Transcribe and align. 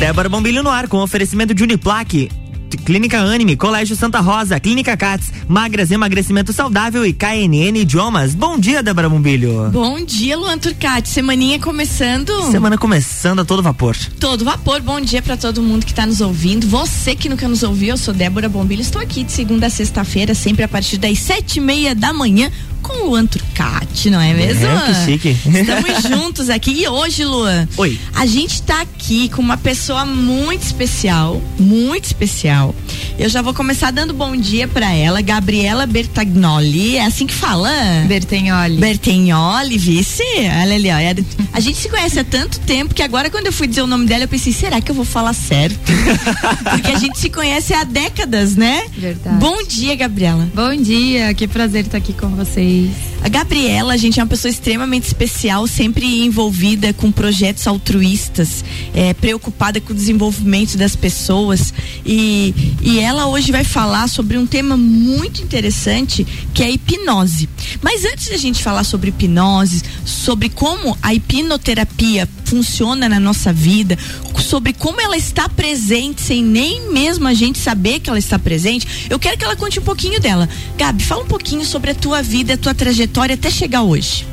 Débora 0.00 0.30
Bombilho 0.30 0.62
no 0.62 0.70
ar 0.70 0.88
com 0.88 0.96
oferecimento 0.96 1.54
de 1.54 1.62
Uniplaque. 1.62 2.30
Clínica 2.86 3.20
Anime, 3.20 3.54
Colégio 3.54 3.94
Santa 3.94 4.18
Rosa, 4.18 4.58
Clínica 4.58 4.96
Cats, 4.96 5.30
Magras 5.46 5.90
Emagrecimento 5.90 6.54
Saudável 6.54 7.04
e 7.04 7.12
KNN 7.12 7.76
Idiomas. 7.76 8.34
Bom 8.34 8.58
dia, 8.58 8.82
Débora 8.82 9.10
Bombilho. 9.10 9.68
Bom 9.70 10.02
dia, 10.02 10.38
Luan 10.38 10.56
Turcati. 10.56 11.06
Semaninha 11.06 11.58
começando. 11.58 12.32
Semana 12.50 12.78
começando 12.78 13.40
a 13.40 13.44
todo 13.44 13.62
vapor. 13.62 13.94
Todo 14.18 14.42
vapor. 14.42 14.80
Bom 14.80 15.02
dia 15.02 15.20
para 15.20 15.36
todo 15.36 15.60
mundo 15.60 15.84
que 15.84 15.92
está 15.92 16.06
nos 16.06 16.22
ouvindo. 16.22 16.66
Você 16.66 17.14
que 17.14 17.28
nunca 17.28 17.46
nos 17.46 17.62
ouviu, 17.62 17.90
eu 17.90 17.98
sou 17.98 18.14
Débora 18.14 18.48
Bombilho. 18.48 18.80
Estou 18.80 19.02
aqui 19.02 19.22
de 19.22 19.32
segunda 19.32 19.66
a 19.66 19.70
sexta-feira, 19.70 20.34
sempre 20.34 20.64
a 20.64 20.68
partir 20.68 20.96
das 20.96 21.18
sete 21.18 21.58
e 21.58 21.60
meia 21.60 21.94
da 21.94 22.10
manhã 22.10 22.50
com 22.80 23.04
o 23.04 23.10
Luan 23.10 23.26
Turcati, 23.26 24.10
não 24.10 24.20
é 24.20 24.32
mesmo? 24.34 24.66
É, 24.66 24.86
que 24.86 25.04
chique. 25.04 25.36
Estamos 25.48 26.02
juntos 26.02 26.50
aqui. 26.50 26.82
E 26.82 26.88
hoje, 26.88 27.24
Luan, 27.24 27.68
Oi. 27.76 27.98
a 28.14 28.26
gente 28.26 28.54
está 28.54 28.80
aqui 28.80 29.28
com 29.28 29.40
uma 29.40 29.56
pessoa 29.56 30.04
muito 30.04 30.62
especial, 30.62 31.40
muito 31.58 32.04
especial. 32.04 32.74
Eu 33.18 33.28
já 33.28 33.42
vou 33.42 33.52
começar 33.52 33.90
dando 33.90 34.14
bom 34.14 34.34
dia 34.34 34.66
para 34.66 34.92
ela, 34.92 35.20
Gabriela 35.20 35.86
Bertagnoli. 35.86 36.96
É 36.96 37.04
assim 37.04 37.26
que 37.26 37.34
fala? 37.34 37.70
Bertenholi. 38.06 38.78
Bertagnoli, 38.78 39.76
vice? 39.76 40.22
Olha 40.62 40.74
ali, 40.74 40.90
ó. 40.90 40.98
É 40.98 41.14
a 41.52 41.60
gente 41.60 41.78
se 41.78 41.88
conhece 41.88 42.18
há 42.18 42.24
tanto 42.24 42.58
tempo 42.60 42.94
que 42.94 43.02
agora 43.02 43.28
quando 43.30 43.46
eu 43.46 43.52
fui 43.52 43.66
dizer 43.66 43.82
o 43.82 43.86
nome 43.86 44.06
dela, 44.06 44.24
eu 44.24 44.28
pensei, 44.28 44.52
será 44.52 44.80
que 44.80 44.90
eu 44.90 44.94
vou 44.94 45.04
falar 45.04 45.34
certo? 45.34 45.78
Porque 46.70 46.90
a 46.90 46.98
gente 46.98 47.18
se 47.18 47.28
conhece 47.28 47.74
há 47.74 47.84
décadas, 47.84 48.56
né? 48.56 48.84
Verdade. 48.96 49.36
Bom 49.36 49.62
dia, 49.64 49.94
Gabriela. 49.96 50.48
Bom 50.54 50.74
dia, 50.76 51.34
que 51.34 51.46
prazer 51.46 51.84
estar 51.86 51.98
aqui 51.98 52.12
com 52.12 52.28
vocês. 52.28 52.69
Peace. 52.70 53.09
A 53.22 53.28
Gabriela, 53.28 53.98
gente 53.98 54.18
é 54.18 54.22
uma 54.22 54.28
pessoa 54.28 54.50
extremamente 54.50 55.04
especial, 55.04 55.66
sempre 55.66 56.24
envolvida 56.24 56.94
com 56.94 57.12
projetos 57.12 57.66
altruístas, 57.66 58.64
é, 58.94 59.12
preocupada 59.12 59.78
com 59.78 59.92
o 59.92 59.96
desenvolvimento 59.96 60.78
das 60.78 60.96
pessoas. 60.96 61.72
E, 62.04 62.54
e 62.80 62.98
ela 62.98 63.26
hoje 63.26 63.52
vai 63.52 63.62
falar 63.62 64.08
sobre 64.08 64.38
um 64.38 64.46
tema 64.46 64.74
muito 64.74 65.42
interessante, 65.42 66.26
que 66.54 66.62
é 66.62 66.66
a 66.66 66.70
hipnose. 66.70 67.46
Mas 67.82 68.06
antes 68.06 68.28
de 68.28 68.34
a 68.34 68.38
gente 68.38 68.62
falar 68.62 68.84
sobre 68.84 69.10
hipnose, 69.10 69.82
sobre 70.06 70.48
como 70.48 70.96
a 71.02 71.12
hipnoterapia 71.12 72.26
funciona 72.46 73.06
na 73.06 73.20
nossa 73.20 73.52
vida, 73.52 73.98
sobre 74.38 74.72
como 74.72 75.00
ela 75.00 75.16
está 75.16 75.48
presente 75.48 76.22
sem 76.22 76.42
nem 76.42 76.90
mesmo 76.90 77.28
a 77.28 77.34
gente 77.34 77.58
saber 77.58 78.00
que 78.00 78.08
ela 78.08 78.18
está 78.18 78.38
presente, 78.38 79.06
eu 79.08 79.18
quero 79.18 79.36
que 79.36 79.44
ela 79.44 79.54
conte 79.54 79.78
um 79.78 79.82
pouquinho 79.82 80.18
dela. 80.18 80.48
Gabi, 80.76 81.04
fala 81.04 81.22
um 81.22 81.26
pouquinho 81.26 81.64
sobre 81.64 81.90
a 81.90 81.94
tua 81.94 82.22
vida, 82.22 82.54
a 82.54 82.56
tua 82.56 82.74
trajetória 82.74 83.09
até 83.34 83.50
chegar 83.50 83.82
hoje. 83.82 84.26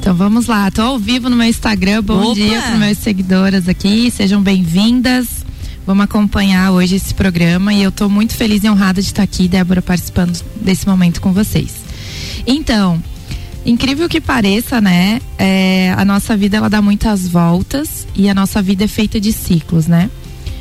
Então 0.00 0.14
vamos 0.14 0.46
lá, 0.46 0.70
tô 0.70 0.80
ao 0.80 0.98
vivo 0.98 1.28
no 1.28 1.36
meu 1.36 1.46
Instagram. 1.46 2.02
Bom 2.02 2.30
Opa! 2.30 2.34
dia 2.34 2.62
para 2.62 2.76
meus 2.76 2.98
seguidoras 2.98 3.68
aqui, 3.68 4.10
sejam 4.10 4.40
bem-vindas. 4.40 5.44
Vamos 5.86 6.04
acompanhar 6.04 6.72
hoje 6.72 6.96
esse 6.96 7.14
programa 7.14 7.72
e 7.72 7.82
eu 7.82 7.92
tô 7.92 8.08
muito 8.08 8.34
feliz 8.34 8.64
e 8.64 8.68
honrada 8.68 9.00
de 9.00 9.08
estar 9.08 9.22
aqui, 9.22 9.48
Débora, 9.48 9.82
participando 9.82 10.38
desse 10.60 10.86
momento 10.86 11.20
com 11.20 11.32
vocês. 11.32 11.76
Então, 12.46 13.02
incrível 13.64 14.08
que 14.08 14.20
pareça, 14.20 14.80
né? 14.80 15.20
É, 15.38 15.94
a 15.96 16.04
nossa 16.04 16.36
vida 16.36 16.56
ela 16.56 16.70
dá 16.70 16.80
muitas 16.80 17.28
voltas 17.28 18.06
e 18.14 18.28
a 18.28 18.34
nossa 18.34 18.62
vida 18.62 18.84
é 18.84 18.88
feita 18.88 19.20
de 19.20 19.32
ciclos, 19.32 19.86
né? 19.86 20.10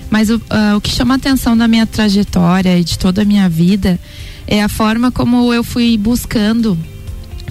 Mas 0.10 0.30
o, 0.30 0.42
ah, 0.50 0.76
o 0.78 0.82
que 0.82 0.90
chama 0.90 1.16
a 1.16 1.18
atenção 1.18 1.58
da 1.58 1.68
minha 1.68 1.86
trajetória 1.86 2.78
e 2.78 2.84
de 2.84 2.98
toda 2.98 3.22
a 3.22 3.26
minha 3.26 3.50
vida 3.50 4.00
é 4.48 4.64
a 4.64 4.70
forma 4.70 5.12
como 5.12 5.54
eu 5.54 5.64
fui 5.64 5.98
buscando 5.98 6.78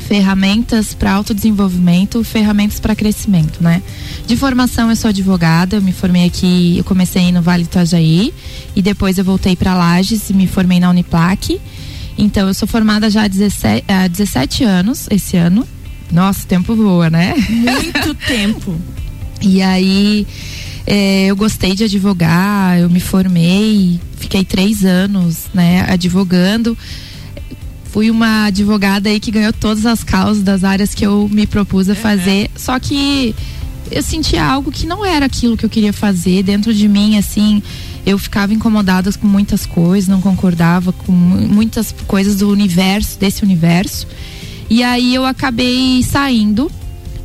ferramentas 0.07 0.95
para 0.95 1.13
autodesenvolvimento, 1.13 2.23
ferramentas 2.23 2.79
para 2.79 2.95
crescimento, 2.95 3.63
né? 3.63 3.83
De 4.27 4.37
formação 4.37 4.89
eu 4.89 4.97
sou 4.97 5.09
advogada, 5.09 5.77
eu 5.77 5.83
me 5.83 5.93
formei 5.93 6.25
aqui, 6.25 6.79
eu 6.79 6.85
comecei 6.85 7.33
no 7.33 7.43
Vale 7.43 7.65
do 7.65 7.67
Itajaí 7.67 8.33
e 8.75 8.81
depois 8.81 9.19
eu 9.19 9.25
voltei 9.25 9.57
para 9.57 9.75
Lages 9.75 10.31
e 10.31 10.35
me 10.35 10.47
formei 10.47 10.79
na 10.79 10.91
Uniplac. 10.91 11.61
Então 12.17 12.47
eu 12.47 12.55
sou 12.55 12.69
formada 12.69 13.11
já 13.11 13.25
há 13.25 13.29
17, 13.29 13.85
há 13.89 14.07
17 14.07 14.65
anos 14.65 15.07
esse 15.11 15.37
ano. 15.37 15.67
Nossa, 16.13 16.45
o 16.45 16.47
tempo 16.47 16.77
voa, 16.77 17.11
né? 17.11 17.35
Muito 17.49 18.15
tempo. 18.27 18.77
E 19.43 19.61
aí 19.61 20.25
é, 20.87 21.27
eu 21.27 21.35
gostei 21.35 21.75
de 21.75 21.83
advogar, 21.83 22.79
eu 22.79 22.89
me 22.89 23.01
formei, 23.01 24.01
fiquei 24.19 24.45
três 24.45 24.85
anos, 24.85 25.47
né, 25.53 25.85
advogando. 25.89 26.79
Fui 27.97 28.11
uma 28.11 28.45
advogada 28.45 29.09
aí 29.09 29.19
que 29.19 29.31
ganhou 29.31 29.55
todas 29.55 29.87
as 29.87 30.05
causas 30.05 30.43
das 30.43 30.65
áreas 30.65 30.95
que 30.95 31.07
eu 31.07 31.31
me 31.33 31.47
propus 31.47 31.89
a 31.89 31.95
fazer. 31.95 32.51
Só 32.55 32.79
que 32.79 33.35
eu 33.91 34.03
sentia 34.03 34.45
algo 34.45 34.71
que 34.71 34.87
não 34.87 35.03
era 35.03 35.25
aquilo 35.25 35.57
que 35.57 35.65
eu 35.65 35.71
queria 35.71 35.95
fazer 35.95 36.43
dentro 36.43 36.75
de 36.75 36.87
mim, 36.89 37.17
assim. 37.17 37.63
Eu 38.05 38.19
ficava 38.19 38.53
incomodada 38.53 39.11
com 39.15 39.27
muitas 39.27 39.65
coisas, 39.65 40.11
não 40.11 40.21
concordava 40.21 40.93
com 40.93 41.11
mu- 41.11 41.49
muitas 41.49 41.91
coisas 42.07 42.37
do 42.37 42.51
universo, 42.51 43.19
desse 43.19 43.43
universo. 43.43 44.07
E 44.69 44.83
aí 44.83 45.15
eu 45.15 45.25
acabei 45.25 46.03
saindo 46.03 46.71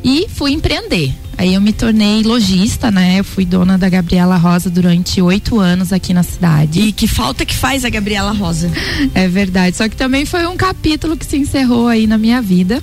e 0.02 0.26
fui 0.30 0.52
empreender. 0.54 1.14
Aí 1.38 1.54
eu 1.54 1.62
me 1.62 1.74
tornei 1.74 2.22
lojista, 2.24 2.92
né? 2.92 3.20
Eu 3.20 3.24
fui 3.24 3.46
dona 3.46 3.78
da 3.78 3.90
Gabriela 3.90 4.38
Rosa 4.38 4.70
durante 4.70 5.22
oito 5.22 5.60
anos 5.60 5.92
aqui 5.92 6.14
na 6.14 6.24
cidade. 6.24 6.82
E 6.82 6.92
que 6.92 7.08
falta 7.08 7.46
que 7.46 7.56
faz 7.56 7.84
a 7.84 7.90
Gabriela 7.90 8.32
Rosa? 8.32 8.70
É 9.16 9.28
verdade. 9.28 9.76
Só 9.76 9.90
que 9.90 9.96
também 9.96 10.26
foi 10.26 10.46
um 10.46 10.56
capítulo 10.56 11.18
que 11.18 11.26
se 11.26 11.38
encerrou 11.38 11.88
aí 11.88 12.06
na 12.06 12.18
minha 12.18 12.42
vida. 12.42 12.82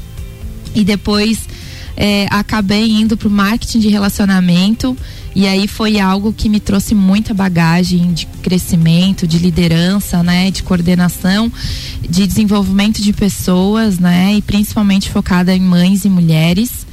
E 0.75 0.85
depois 0.85 1.49
é, 1.97 2.27
acabei 2.31 2.91
indo 2.91 3.17
pro 3.17 3.31
marketing 3.31 3.81
de 3.81 3.89
relacionamento. 3.89 4.97
E 5.35 5.47
aí 5.47 5.69
foi 5.69 6.01
algo 6.01 6.33
que 6.33 6.49
me 6.49 6.59
trouxe 6.59 6.95
muita 6.95 7.33
bagagem 7.33 8.13
de 8.13 8.27
crescimento, 8.43 9.27
de 9.27 9.39
liderança, 9.39 10.23
né? 10.23 10.51
De 10.51 10.63
coordenação, 10.63 11.53
de 12.09 12.27
desenvolvimento 12.27 13.01
de 13.01 13.13
pessoas, 13.13 13.99
né? 13.99 14.35
E 14.35 14.43
principalmente 14.43 15.11
focada 15.11 15.55
em 15.55 15.61
mães 15.61 16.05
e 16.05 16.09
mulheres. 16.09 16.88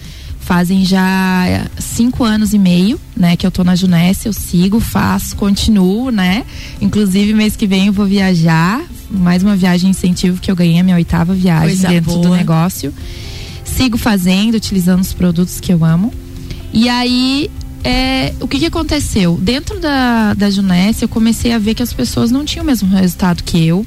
Fazem 0.45 0.85
já 0.85 1.66
cinco 1.79 2.23
anos 2.23 2.53
e 2.53 2.59
meio, 2.59 3.00
né, 3.17 3.35
que 3.35 3.47
eu 3.47 3.50
tô 3.50 3.63
na 3.63 3.75
Junesse, 3.75 4.28
eu 4.28 4.33
sigo, 4.33 4.79
faço, 4.79 5.35
continuo, 5.35 6.11
né? 6.11 6.45
Inclusive, 6.79 7.33
mês 7.33 7.56
que 7.56 7.66
vem 7.66 7.88
eu 7.88 7.94
vou 7.94 8.06
viajar. 8.06 8.79
Mais 9.09 9.41
uma 9.41 9.56
viagem 9.56 9.89
incentivo 9.89 10.39
que 10.39 10.51
eu 10.51 10.56
ganhei, 10.56 10.79
a 10.79 10.83
minha 10.83 10.95
oitava 10.97 11.33
viagem 11.33 11.69
Coisa 11.69 11.88
dentro 11.88 12.11
do 12.13 12.28
boa. 12.28 12.38
negócio. 12.38 12.94
Sigo 13.63 13.97
fazendo, 13.97 14.53
utilizando 14.53 15.01
os 15.01 15.13
produtos 15.13 15.59
que 15.59 15.73
eu 15.73 15.83
amo. 15.83 16.13
E 16.72 16.88
aí, 16.89 17.50
é, 17.83 18.31
o 18.39 18.47
que, 18.47 18.59
que 18.59 18.66
aconteceu? 18.67 19.39
Dentro 19.41 19.79
da, 19.79 20.35
da 20.35 20.51
Junesse, 20.51 21.03
eu 21.03 21.09
comecei 21.09 21.53
a 21.53 21.57
ver 21.57 21.73
que 21.73 21.81
as 21.81 21.91
pessoas 21.91 22.29
não 22.29 22.45
tinham 22.45 22.63
o 22.63 22.66
mesmo 22.67 22.88
resultado 22.88 23.44
que 23.44 23.66
eu. 23.66 23.83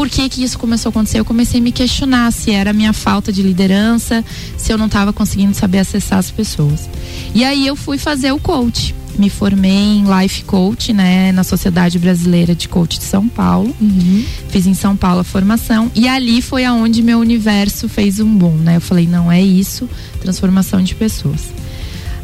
Por 0.00 0.08
que, 0.08 0.30
que 0.30 0.42
isso 0.42 0.58
começou 0.58 0.88
a 0.88 0.92
acontecer? 0.92 1.20
Eu 1.20 1.26
comecei 1.26 1.60
a 1.60 1.62
me 1.62 1.70
questionar 1.70 2.32
se 2.32 2.52
era 2.52 2.70
a 2.70 2.72
minha 2.72 2.90
falta 2.90 3.30
de 3.30 3.42
liderança, 3.42 4.24
se 4.56 4.72
eu 4.72 4.78
não 4.78 4.86
estava 4.86 5.12
conseguindo 5.12 5.52
saber 5.52 5.76
acessar 5.76 6.18
as 6.18 6.30
pessoas. 6.30 6.88
E 7.34 7.44
aí 7.44 7.66
eu 7.66 7.76
fui 7.76 7.98
fazer 7.98 8.32
o 8.32 8.40
coach. 8.40 8.94
Me 9.18 9.28
formei 9.28 9.70
em 9.98 10.04
Life 10.04 10.44
Coach, 10.44 10.94
né, 10.94 11.32
na 11.32 11.44
Sociedade 11.44 11.98
Brasileira 11.98 12.54
de 12.54 12.66
Coach 12.66 12.98
de 12.98 13.04
São 13.04 13.28
Paulo. 13.28 13.76
Fiz 14.48 14.66
em 14.66 14.72
São 14.72 14.96
Paulo 14.96 15.20
a 15.20 15.24
formação 15.24 15.92
e 15.94 16.08
ali 16.08 16.40
foi 16.40 16.64
aonde 16.64 17.02
meu 17.02 17.18
universo 17.18 17.86
fez 17.86 18.20
um 18.20 18.38
boom, 18.38 18.56
né? 18.56 18.76
Eu 18.76 18.80
falei, 18.80 19.06
não 19.06 19.30
é 19.30 19.42
isso, 19.42 19.86
transformação 20.22 20.82
de 20.82 20.94
pessoas. 20.94 21.52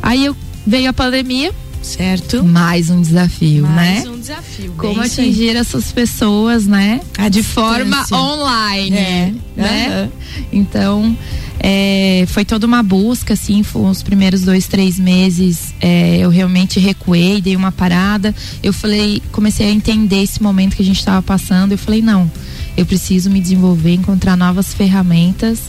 Aí 0.03 0.25
eu 0.25 0.35
veio 0.67 0.89
a 0.89 0.95
pandemia, 0.95 1.53
Certo? 1.87 2.43
mais 2.43 2.91
um 2.91 3.01
desafio, 3.01 3.65
Mais 3.67 4.05
né? 4.05 4.11
um 4.11 4.19
desafio. 4.19 4.75
Como 4.77 5.01
atingir 5.01 5.55
essas 5.57 5.93
pessoas, 5.93 6.67
né? 6.67 7.01
À 7.17 7.29
de 7.29 7.43
forma 7.43 8.05
online, 8.13 8.97
É, 8.97 9.33
né? 9.57 9.87
aham. 9.89 10.11
Então, 10.53 11.17
é, 11.61 12.25
foi 12.29 12.45
toda 12.45 12.67
uma 12.67 12.83
busca, 12.83 13.35
assim, 13.35 13.65
os 13.75 14.03
primeiros 14.03 14.43
dois, 14.43 14.67
três 14.67 14.99
meses, 14.99 15.73
é, 15.81 16.19
eu 16.19 16.29
realmente 16.29 16.79
recuei, 16.81 17.41
dei 17.41 17.57
uma 17.57 17.73
parada. 17.73 18.35
Eu 18.63 18.73
falei, 18.73 19.23
comecei 19.33 19.67
a 19.69 19.71
entender 19.71 20.23
esse 20.23 20.43
momento 20.43 20.77
que 20.77 20.83
a 20.83 20.85
gente 20.85 20.99
estava 20.99 21.23
passando. 21.23 21.73
Eu 21.73 21.79
falei, 21.79 22.03
não, 22.03 22.31
eu 22.77 22.85
preciso 22.85 23.31
me 23.31 23.41
desenvolver, 23.41 23.95
encontrar 23.95 24.37
novas 24.37 24.75
ferramentas. 24.75 25.61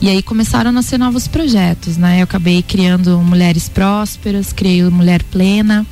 E 0.00 0.08
aí 0.08 0.22
começaram 0.22 0.70
a 0.70 0.72
nascer 0.72 0.98
novos 0.98 1.26
projetos, 1.26 1.96
né? 1.96 2.20
Eu 2.20 2.24
acabei 2.24 2.62
criando 2.62 3.18
Mulheres 3.18 3.68
Prósperas, 3.68 4.52
criei 4.52 4.84
o 4.84 4.92
Mulher 4.92 5.22
Plena, 5.24 5.84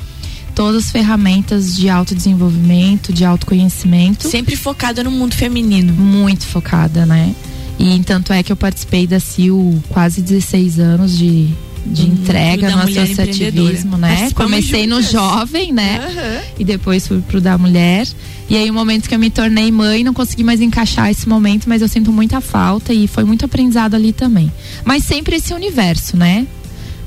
todas 0.55 0.85
as 0.85 0.91
ferramentas 0.91 1.75
de 1.75 1.89
autodesenvolvimento, 1.89 3.11
de 3.11 3.25
autoconhecimento 3.25 4.29
Sempre 4.29 4.55
focada 4.55 5.03
no 5.03 5.11
mundo 5.11 5.35
feminino. 5.35 5.93
muito 5.93 6.45
focada, 6.45 7.05
né? 7.05 7.35
E 7.77 8.01
tanto 8.03 8.33
é 8.33 8.41
que 8.41 8.51
eu 8.51 8.55
participei 8.55 9.05
da 9.05 9.19
CIL 9.19 9.83
quase 9.89 10.21
16 10.21 10.79
anos 10.79 11.17
de, 11.17 11.49
de 11.91 12.05
Do- 12.05 12.13
entrega 12.13 12.69
no 12.69 12.81
associativismo, 12.81 13.97
né? 13.97 14.29
Comecei 14.33 14.85
no 14.87 15.01
jovem, 15.01 15.71
né? 15.71 16.43
E 16.59 16.63
depois 16.63 17.07
fui 17.07 17.21
pro 17.21 17.39
da 17.41 17.57
mulher. 17.57 18.07
E 18.49 18.55
aí, 18.55 18.69
o 18.69 18.73
momento 18.73 19.09
que 19.09 19.15
eu 19.15 19.19
me 19.19 19.29
tornei 19.29 19.71
mãe, 19.71 20.03
não 20.03 20.13
consegui 20.13 20.43
mais 20.43 20.61
encaixar 20.61 21.09
esse 21.11 21.27
momento, 21.27 21.67
mas 21.67 21.81
eu 21.81 21.87
sinto 21.87 22.11
muita 22.13 22.39
falta 22.39 22.93
e 22.93 23.07
foi 23.07 23.23
muito 23.25 23.43
aprendizado 23.45 23.93
ali 23.95 24.13
também. 24.13 24.51
Mas 24.85 25.03
sempre 25.03 25.35
esse 25.35 25.53
universo, 25.53 26.15
né? 26.15 26.47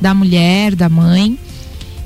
Da 0.00 0.12
mulher, 0.14 0.74
da 0.74 0.88
mãe. 0.88 1.38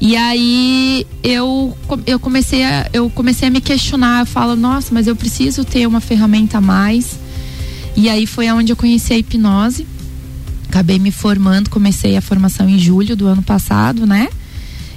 E 0.01 0.17
aí 0.17 1.07
eu, 1.23 1.77
eu, 2.07 2.21
comecei 2.21 2.63
a, 2.65 2.89
eu 2.93 3.09
comecei 3.11 3.49
a 3.49 3.51
me 3.51 3.61
questionar, 3.61 4.21
eu 4.23 4.27
falo, 4.27 4.55
nossa, 4.55 4.93
mas 4.93 5.07
eu 5.07 5.17
preciso 5.17 5.65
ter 5.65 5.87
uma 5.87 6.01
ferramenta 6.01 6.59
a 6.59 6.61
mais. 6.61 7.19
E 7.97 8.09
aí 8.09 8.27
foi 8.27 8.47
aonde 8.49 8.73
eu 8.73 8.77
conheci 8.77 9.13
a 9.15 9.19
hipnose. 9.19 9.87
Acabei 10.75 10.99
me 10.99 11.13
formando, 11.13 11.71
comecei 11.71 12.17
a 12.17 12.21
formação 12.21 12.69
em 12.69 12.81
julho 12.81 13.15
do 13.15 13.29
ano 13.29 13.45
passado, 13.45 14.05
né? 14.05 14.29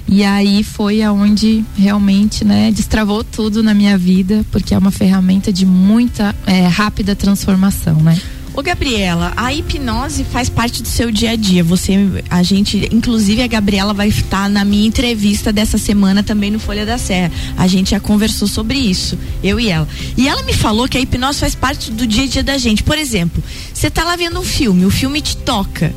E 0.08 0.24
aí 0.24 0.64
foi 0.64 1.02
aonde 1.02 1.64
realmente, 1.76 2.44
né, 2.44 2.72
destravou 2.72 3.22
tudo 3.22 3.62
na 3.62 3.72
minha 3.72 3.96
vida, 3.96 4.44
porque 4.50 4.74
é 4.74 4.78
uma 4.78 4.90
ferramenta 4.90 5.52
de 5.52 5.64
muita 5.64 6.34
é, 6.48 6.66
rápida 6.66 7.14
transformação, 7.14 7.94
né? 8.02 8.20
Ô 8.58 8.62
Gabriela, 8.62 9.32
a 9.36 9.54
hipnose 9.54 10.24
faz 10.24 10.48
parte 10.48 10.82
do 10.82 10.88
seu 10.88 11.12
dia 11.12 11.30
a 11.30 11.36
dia. 11.36 11.62
Você, 11.62 11.94
a 12.28 12.42
gente, 12.42 12.88
inclusive 12.92 13.40
a 13.40 13.46
Gabriela 13.46 13.94
vai 13.94 14.08
estar 14.08 14.50
na 14.50 14.64
minha 14.64 14.84
entrevista 14.84 15.52
dessa 15.52 15.78
semana 15.78 16.24
também 16.24 16.50
no 16.50 16.58
Folha 16.58 16.84
da 16.84 16.98
Serra. 16.98 17.30
A 17.56 17.68
gente 17.68 17.90
já 17.90 18.00
conversou 18.00 18.48
sobre 18.48 18.76
isso, 18.76 19.16
eu 19.44 19.60
e 19.60 19.68
ela. 19.68 19.86
E 20.16 20.26
ela 20.26 20.42
me 20.42 20.52
falou 20.52 20.88
que 20.88 20.98
a 20.98 21.00
hipnose 21.00 21.38
faz 21.38 21.54
parte 21.54 21.92
do 21.92 22.04
dia 22.04 22.24
a 22.24 22.26
dia 22.26 22.42
da 22.42 22.58
gente. 22.58 22.82
Por 22.82 22.98
exemplo, 22.98 23.40
você 23.72 23.88
tá 23.88 24.02
lá 24.02 24.16
vendo 24.16 24.40
um 24.40 24.44
filme, 24.44 24.84
o 24.84 24.90
filme 24.90 25.20
te 25.20 25.36
toca 25.36 25.94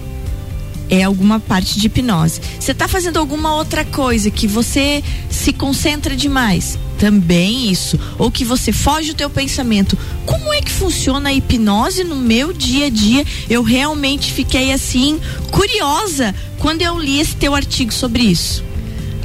é 0.91 1.03
alguma 1.03 1.39
parte 1.39 1.79
de 1.79 1.87
hipnose. 1.87 2.41
Você 2.59 2.73
está 2.73 2.85
fazendo 2.85 3.17
alguma 3.17 3.55
outra 3.55 3.85
coisa 3.85 4.29
que 4.29 4.45
você 4.45 5.01
se 5.29 5.53
concentra 5.53 6.17
demais, 6.17 6.77
também 6.99 7.71
isso. 7.71 7.97
Ou 8.19 8.29
que 8.29 8.43
você 8.43 8.73
foge 8.73 9.07
do 9.07 9.15
teu 9.15 9.29
pensamento. 9.29 9.97
Como 10.25 10.53
é 10.53 10.61
que 10.61 10.69
funciona 10.69 11.29
a 11.29 11.33
hipnose 11.33 12.03
no 12.03 12.17
meu 12.17 12.51
dia 12.51 12.87
a 12.87 12.89
dia? 12.89 13.25
Eu 13.49 13.63
realmente 13.63 14.33
fiquei 14.33 14.73
assim 14.73 15.17
curiosa 15.49 16.35
quando 16.59 16.81
eu 16.81 16.99
li 16.99 17.21
esse 17.21 17.37
teu 17.37 17.55
artigo 17.55 17.93
sobre 17.93 18.23
isso. 18.23 18.61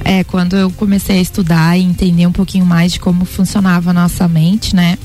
É, 0.04 0.22
quando 0.22 0.56
eu 0.56 0.70
comecei 0.70 1.18
a 1.18 1.20
estudar 1.20 1.76
e 1.76 1.82
entender 1.82 2.28
um 2.28 2.32
pouquinho 2.32 2.64
mais 2.64 2.92
de 2.92 3.00
como 3.00 3.24
funcionava 3.24 3.90
a 3.90 3.92
nossa 3.92 4.28
mente, 4.28 4.76
né? 4.76 4.96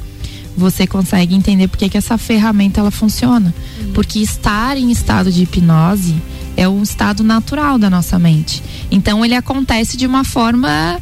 Você 0.55 0.85
consegue 0.85 1.33
entender 1.33 1.67
porque 1.67 1.89
que 1.89 1.97
essa 1.97 2.19
ferramenta 2.19 2.79
ela 2.79 2.91
funciona. 2.91 3.51
Uhum. 3.79 3.93
Porque 3.93 4.19
estar 4.19 4.77
em 4.77 4.91
estado 4.91 5.31
de 5.31 5.41
hipnose 5.41 6.15
é 6.61 6.67
um 6.67 6.83
estado 6.83 7.23
natural 7.23 7.77
da 7.77 7.89
nossa 7.89 8.19
mente. 8.19 8.61
Então 8.89 9.25
ele 9.25 9.35
acontece 9.35 9.97
de 9.97 10.05
uma 10.05 10.23
forma 10.23 10.99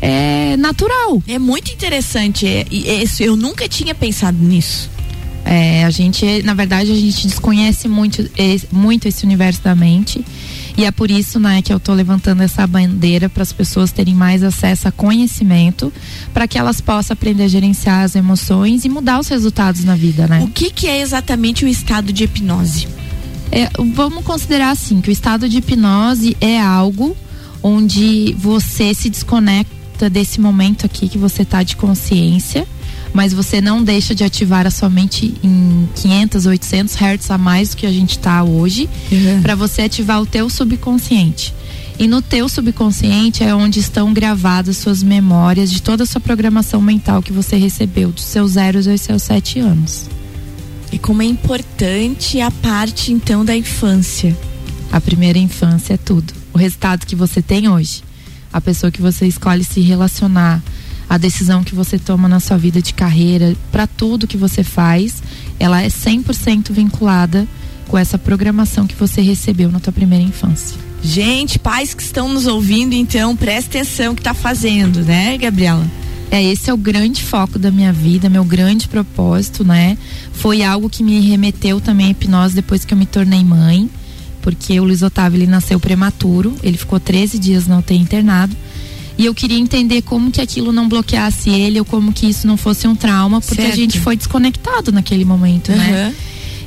é, 0.00 0.56
natural. 0.56 1.22
É 1.26 1.38
muito 1.38 1.72
interessante. 1.72 2.46
É, 2.46 2.60
é, 2.60 3.04
eu 3.18 3.36
nunca 3.36 3.68
tinha 3.68 3.94
pensado 3.94 4.38
nisso. 4.38 4.90
É, 5.44 5.84
a 5.84 5.90
gente, 5.90 6.42
na 6.42 6.54
verdade, 6.54 6.92
a 6.92 6.94
gente 6.94 7.26
desconhece 7.26 7.88
muito, 7.88 8.28
muito 8.70 9.08
esse 9.08 9.24
universo 9.24 9.62
da 9.62 9.74
mente. 9.74 10.24
E 10.76 10.84
é 10.84 10.90
por 10.92 11.10
isso, 11.10 11.40
né, 11.40 11.60
que 11.60 11.72
eu 11.72 11.78
estou 11.78 11.94
levantando 11.94 12.42
essa 12.42 12.66
bandeira 12.66 13.28
para 13.28 13.42
as 13.42 13.52
pessoas 13.52 13.90
terem 13.90 14.14
mais 14.14 14.42
acesso 14.42 14.86
a 14.86 14.92
conhecimento, 14.92 15.92
para 16.32 16.46
que 16.46 16.58
elas 16.58 16.80
possam 16.80 17.14
aprender 17.14 17.44
a 17.44 17.48
gerenciar 17.48 18.04
as 18.04 18.14
emoções 18.14 18.84
e 18.84 18.88
mudar 18.88 19.18
os 19.18 19.28
resultados 19.28 19.84
na 19.84 19.96
vida, 19.96 20.28
né? 20.28 20.40
O 20.42 20.48
que, 20.48 20.70
que 20.70 20.86
é 20.86 21.00
exatamente 21.00 21.64
o 21.64 21.68
estado 21.68 22.12
de 22.12 22.24
hipnose? 22.24 22.86
É, 23.52 23.68
vamos 23.94 24.24
considerar 24.24 24.70
assim 24.70 25.00
que 25.00 25.10
o 25.10 25.12
estado 25.12 25.48
de 25.48 25.58
hipnose 25.58 26.36
é 26.40 26.60
algo 26.60 27.16
onde 27.62 28.34
você 28.38 28.94
se 28.94 29.10
desconecta 29.10 30.08
desse 30.08 30.40
momento 30.40 30.86
aqui 30.86 31.08
que 31.08 31.18
você 31.18 31.42
está 31.42 31.62
de 31.62 31.76
consciência, 31.76 32.66
mas 33.12 33.34
você 33.34 33.60
não 33.60 33.82
deixa 33.82 34.14
de 34.14 34.24
ativar 34.24 34.66
a 34.66 34.70
sua 34.70 34.88
mente 34.88 35.34
em 35.42 35.88
500, 35.94 36.46
800 36.46 36.94
hertz 36.94 37.30
a 37.30 37.36
mais 37.36 37.70
do 37.70 37.76
que 37.76 37.86
a 37.86 37.92
gente 37.92 38.12
está 38.12 38.42
hoje, 38.42 38.88
uhum. 39.10 39.42
para 39.42 39.54
você 39.54 39.82
ativar 39.82 40.22
o 40.22 40.26
teu 40.26 40.48
subconsciente. 40.48 41.52
E 41.98 42.06
no 42.06 42.22
teu 42.22 42.48
subconsciente 42.48 43.44
é 43.44 43.54
onde 43.54 43.78
estão 43.78 44.14
gravadas 44.14 44.78
suas 44.78 45.02
memórias 45.02 45.70
de 45.70 45.82
toda 45.82 46.04
a 46.04 46.06
sua 46.06 46.20
programação 46.20 46.80
mental 46.80 47.20
que 47.20 47.32
você 47.32 47.56
recebeu 47.56 48.10
dos 48.10 48.24
seus 48.24 48.52
zeros 48.52 48.88
aos 48.88 49.02
seus 49.02 49.22
sete 49.22 49.58
anos. 49.58 50.08
Como 51.02 51.22
é 51.22 51.24
importante 51.24 52.40
a 52.40 52.50
parte 52.50 53.12
então 53.12 53.44
da 53.44 53.56
infância. 53.56 54.36
A 54.92 55.00
primeira 55.00 55.38
infância 55.38 55.94
é 55.94 55.96
tudo. 55.96 56.32
O 56.52 56.58
resultado 56.58 57.06
que 57.06 57.16
você 57.16 57.40
tem 57.40 57.68
hoje, 57.68 58.02
a 58.52 58.60
pessoa 58.60 58.90
que 58.90 59.00
você 59.00 59.26
escolhe 59.26 59.64
se 59.64 59.80
relacionar, 59.80 60.62
a 61.08 61.18
decisão 61.18 61.64
que 61.64 61.74
você 61.74 61.98
toma 61.98 62.28
na 62.28 62.38
sua 62.38 62.56
vida 62.56 62.80
de 62.80 62.94
carreira, 62.94 63.56
para 63.72 63.86
tudo 63.86 64.26
que 64.26 64.36
você 64.36 64.62
faz, 64.62 65.22
ela 65.58 65.82
é 65.82 65.88
100% 65.88 66.70
vinculada 66.72 67.48
com 67.88 67.98
essa 67.98 68.16
programação 68.16 68.86
que 68.86 68.94
você 68.94 69.20
recebeu 69.20 69.70
na 69.70 69.80
tua 69.80 69.92
primeira 69.92 70.24
infância. 70.24 70.78
Gente, 71.02 71.58
pais 71.58 71.94
que 71.94 72.02
estão 72.02 72.28
nos 72.28 72.46
ouvindo, 72.46 72.94
então, 72.94 73.34
presta 73.34 73.78
atenção 73.78 74.14
que 74.14 74.20
está 74.20 74.34
fazendo, 74.34 75.00
né, 75.00 75.36
Gabriela? 75.38 75.84
É, 76.30 76.40
esse 76.40 76.70
é 76.70 76.74
o 76.74 76.76
grande 76.76 77.20
foco 77.22 77.58
da 77.58 77.72
minha 77.72 77.92
vida, 77.92 78.28
meu 78.28 78.44
grande 78.44 78.86
propósito, 78.86 79.64
né? 79.64 79.98
Foi 80.40 80.62
algo 80.62 80.88
que 80.88 81.02
me 81.02 81.20
remeteu 81.20 81.82
também 81.82 82.06
à 82.06 82.10
hipnose 82.10 82.54
depois 82.54 82.82
que 82.82 82.94
eu 82.94 82.98
me 82.98 83.04
tornei 83.04 83.44
mãe, 83.44 83.90
porque 84.40 84.80
o 84.80 84.84
Luiz 84.84 85.02
Otávio 85.02 85.36
ele 85.36 85.46
nasceu 85.46 85.78
prematuro, 85.78 86.56
ele 86.62 86.78
ficou 86.78 86.98
13 86.98 87.38
dias 87.38 87.66
na 87.66 87.78
UTI 87.78 87.96
internado. 87.96 88.56
E 89.18 89.26
eu 89.26 89.34
queria 89.34 89.58
entender 89.58 90.00
como 90.00 90.30
que 90.30 90.40
aquilo 90.40 90.72
não 90.72 90.88
bloqueasse 90.88 91.50
ele 91.50 91.78
ou 91.78 91.84
como 91.84 92.10
que 92.10 92.26
isso 92.26 92.46
não 92.46 92.56
fosse 92.56 92.88
um 92.88 92.96
trauma, 92.96 93.38
porque 93.42 93.60
certo. 93.60 93.74
a 93.74 93.76
gente 93.76 94.00
foi 94.00 94.16
desconectado 94.16 94.90
naquele 94.90 95.26
momento, 95.26 95.72
uhum. 95.72 95.76
né? 95.76 96.14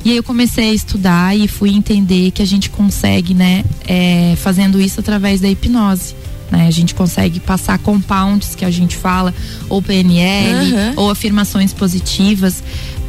E 0.04 0.10
aí 0.10 0.16
eu 0.16 0.22
comecei 0.22 0.70
a 0.70 0.72
estudar 0.72 1.36
e 1.36 1.48
fui 1.48 1.70
entender 1.70 2.30
que 2.30 2.42
a 2.42 2.46
gente 2.46 2.70
consegue, 2.70 3.34
né, 3.34 3.64
é, 3.88 4.34
fazendo 4.36 4.80
isso 4.80 5.00
através 5.00 5.40
da 5.40 5.48
hipnose. 5.48 6.14
Né? 6.50 6.66
A 6.66 6.70
gente 6.70 6.94
consegue 6.94 7.40
passar 7.40 7.78
compounds 7.78 8.54
que 8.54 8.64
a 8.64 8.70
gente 8.70 8.96
fala, 8.96 9.34
ou 9.68 9.82
PNL, 9.82 10.72
uhum. 10.72 10.92
ou 10.96 11.10
afirmações 11.10 11.72
positivas, 11.72 12.62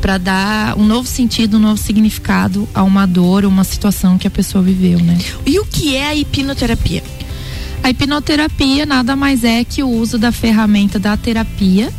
para 0.05 0.19
dar 0.19 0.77
um 0.77 0.85
novo 0.85 1.07
sentido, 1.07 1.57
um 1.57 1.59
novo 1.59 1.81
significado 1.81 2.69
a 2.75 2.83
uma 2.83 3.07
dor, 3.07 3.43
uma 3.43 3.63
situação 3.63 4.19
que 4.19 4.27
a 4.27 4.29
pessoa 4.29 4.63
viveu, 4.63 4.99
né? 4.99 5.17
E 5.47 5.57
o 5.57 5.65
que 5.65 5.95
é 5.95 6.09
a 6.09 6.15
hipnoterapia? 6.15 7.03
A 7.81 7.89
hipnoterapia 7.89 8.85
nada 8.85 9.15
mais 9.15 9.43
é 9.43 9.63
que 9.63 9.81
o 9.81 9.89
uso 9.89 10.19
da 10.19 10.31
ferramenta 10.31 10.99
da 10.99 11.17
terapia 11.17 11.91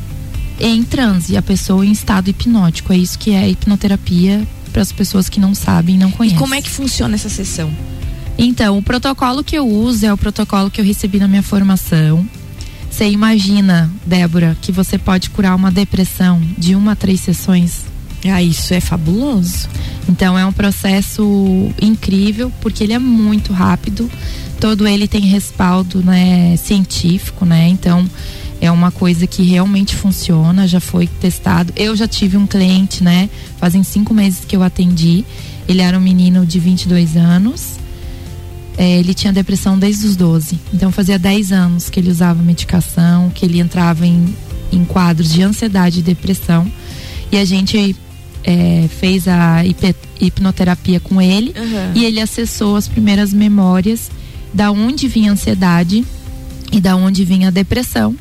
em 0.61 0.85
transe, 0.85 1.37
a 1.37 1.43
pessoa 1.43 1.85
em 1.85 1.91
estado 1.91 2.31
hipnótico. 2.31 2.93
É 2.93 2.97
isso 2.97 3.19
que 3.19 3.33
é 3.33 3.41
a 3.41 3.49
hipnoterapia 3.49 4.47
para 4.73 4.83
as 4.83 4.93
pessoas 4.93 5.29
que 5.29 5.41
não 5.41 5.53
sabem, 5.53 5.99
não 5.99 6.13
conhecem. 6.13 6.39
E 6.39 6.41
como 6.41 6.55
é 6.55 6.63
que 6.63 6.71
funciona 6.71 7.17
essa 7.17 7.29
sessão? 7.29 7.73
Então, 8.39 8.79
o 8.79 8.83
protocolo 8.83 9.43
que 9.43 9.59
eu 9.59 9.67
uso 9.67 10.07
é 10.07 10.13
o 10.13 10.17
protocolo 10.17 10.71
que 10.71 10.81
eu 10.81 10.85
recebi 10.85 11.19
na 11.19 11.27
minha 11.27 11.43
formação. 11.43 12.25
Você 12.89 13.09
imagina, 13.09 13.91
Débora, 14.07 14.57
que 14.63 14.71
você 14.71 14.97
pode 14.97 15.29
curar 15.29 15.57
uma 15.57 15.73
depressão 15.73 16.41
de 16.57 16.77
uma 16.77 16.93
a 16.93 16.97
três 16.97 17.19
sessões? 17.19 17.96
Ah, 18.31 18.43
isso 18.43 18.73
é 18.75 18.81
fabuloso. 18.81 19.69
Então 20.09 20.39
é 20.39 20.45
um 20.45 20.53
processo 20.53 21.71
incrível 21.81 22.53
porque 22.61 22.85
ele 22.85 22.93
é 22.93 22.99
muito 22.99 23.53
rápido. 23.53 24.11
Todo 24.61 24.87
ele 24.87 25.07
tem 25.07 25.23
respaldo, 25.23 26.03
né, 26.03 26.57
científico, 26.57 27.45
né? 27.45 27.69
Então 27.69 28.09
é 28.61 28.71
uma 28.71 28.91
coisa 28.91 29.27
que 29.27 29.43
realmente 29.43 29.95
funciona, 29.95 30.67
já 30.67 30.81
foi 30.81 31.07
testado. 31.07 31.73
Eu 31.77 31.95
já 31.95 32.09
tive 32.09 32.37
um 32.37 32.47
cliente, 32.47 33.03
né? 33.03 33.29
Fazem 33.59 33.83
cinco 33.83 34.15
meses 34.15 34.45
que 34.45 34.57
eu 34.57 34.63
atendi. 34.63 35.25
Ele 35.69 35.83
era 35.83 35.99
um 35.99 36.01
menino 36.01 36.47
de 36.47 36.59
22 36.59 37.17
anos 37.17 37.77
é, 38.79 38.99
ele 38.99 39.15
tinha 39.15 39.33
depressão 39.33 39.79
desde 39.79 40.07
os 40.07 40.17
12. 40.17 40.59
Então 40.73 40.93
fazia 40.93 41.19
10 41.19 41.53
anos 41.53 41.89
que 41.89 41.99
ele 41.99 42.11
usava 42.11 42.43
medicação, 42.43 43.31
que 43.31 43.45
ele 43.45 43.59
entrava 43.59 44.07
em, 44.07 44.35
em 44.71 44.85
quadros 44.85 45.33
de 45.33 45.43
ansiedade 45.43 46.01
e 46.01 46.03
depressão. 46.03 46.71
E 47.33 47.39
a 47.39 47.45
gente 47.45 47.97
é, 48.47 48.89
fez 48.89 49.27
a 49.27 49.63
hipnoterapia 50.21 51.01
com 51.01 51.21
ele 51.21 51.53
uhum. 51.59 51.93
e 51.97 52.05
ele 52.05 52.21
acessou 52.21 52.77
as 52.77 52.87
primeiras 52.87 53.35
memórias 53.35 54.09
da 54.55 54.71
onde 54.71 55.09
vinha 55.09 55.31
a 55.31 55.33
ansiedade 55.33 56.05
e 56.71 56.81
da 56.81 56.95
onde 56.95 57.25
vinha 57.25 57.49
a 57.49 57.51
depressão. 57.51 58.15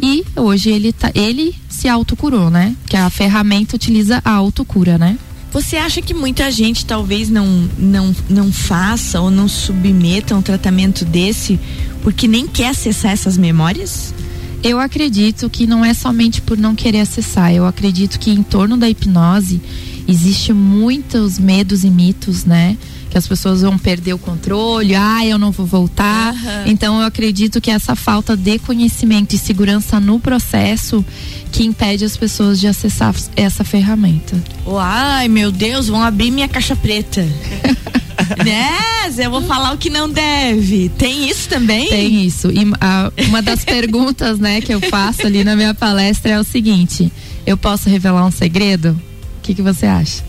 E 0.00 0.24
hoje 0.36 0.70
ele, 0.70 0.92
tá, 0.92 1.10
ele 1.14 1.54
se 1.68 1.88
autocurou, 1.88 2.48
né? 2.48 2.74
Que 2.86 2.96
a 2.96 3.10
ferramenta 3.10 3.76
utiliza 3.76 4.22
a 4.24 4.30
autocura, 4.30 4.96
né? 4.96 5.18
Você 5.52 5.76
acha 5.76 6.00
que 6.00 6.14
muita 6.14 6.50
gente 6.50 6.86
talvez 6.86 7.28
não, 7.28 7.68
não, 7.76 8.14
não 8.30 8.50
faça 8.50 9.20
ou 9.20 9.30
não 9.30 9.46
submeta 9.46 10.34
um 10.34 10.40
tratamento 10.40 11.04
desse 11.04 11.60
porque 12.02 12.26
nem 12.26 12.46
quer 12.46 12.68
acessar 12.68 13.12
essas 13.12 13.36
memórias? 13.36 14.14
Eu 14.62 14.78
acredito 14.78 15.50
que 15.50 15.66
não 15.66 15.84
é 15.84 15.92
somente 15.92 16.40
por 16.40 16.56
não 16.56 16.74
querer 16.74 17.00
acessar. 17.00 17.52
Eu 17.52 17.66
acredito 17.66 18.18
que 18.18 18.30
em 18.30 18.42
torno 18.42 18.76
da 18.76 18.88
hipnose 18.88 19.60
existe 20.06 20.52
muitos 20.52 21.38
medos 21.38 21.84
e 21.84 21.90
mitos, 21.90 22.44
né? 22.44 22.76
que 23.12 23.18
as 23.18 23.28
pessoas 23.28 23.60
vão 23.60 23.76
perder 23.76 24.14
o 24.14 24.18
controle, 24.18 24.94
ah, 24.94 25.24
eu 25.24 25.36
não 25.36 25.52
vou 25.52 25.66
voltar. 25.66 26.32
Uhum. 26.32 26.62
Então 26.64 26.98
eu 26.98 27.06
acredito 27.06 27.60
que 27.60 27.70
essa 27.70 27.94
falta 27.94 28.34
de 28.34 28.58
conhecimento 28.58 29.34
e 29.34 29.38
segurança 29.38 30.00
no 30.00 30.18
processo 30.18 31.04
que 31.52 31.62
impede 31.62 32.06
as 32.06 32.16
pessoas 32.16 32.58
de 32.58 32.66
acessar 32.66 33.14
essa 33.36 33.64
ferramenta. 33.64 34.34
Ai, 34.80 35.28
meu 35.28 35.52
Deus, 35.52 35.88
vão 35.88 36.02
abrir 36.02 36.30
minha 36.30 36.48
caixa 36.48 36.74
preta. 36.74 37.22
né? 38.44 38.70
Eu 39.18 39.30
vou 39.30 39.42
falar 39.42 39.72
o 39.72 39.78
que 39.78 39.90
não 39.90 40.08
deve. 40.08 40.88
Tem 40.90 41.28
isso 41.28 41.48
também? 41.48 41.88
Tem 41.88 42.24
isso. 42.24 42.50
E 42.50 42.60
a, 42.80 43.12
uma 43.28 43.42
das 43.42 43.64
perguntas, 43.66 44.38
né, 44.38 44.60
que 44.60 44.72
eu 44.72 44.80
faço 44.80 45.26
ali 45.26 45.44
na 45.44 45.54
minha 45.56 45.74
palestra 45.74 46.32
é 46.32 46.40
o 46.40 46.44
seguinte: 46.44 47.12
eu 47.46 47.56
posso 47.56 47.88
revelar 47.88 48.24
um 48.24 48.30
segredo? 48.30 48.90
O 49.38 49.42
que, 49.42 49.54
que 49.54 49.62
você 49.62 49.86
acha? 49.86 50.22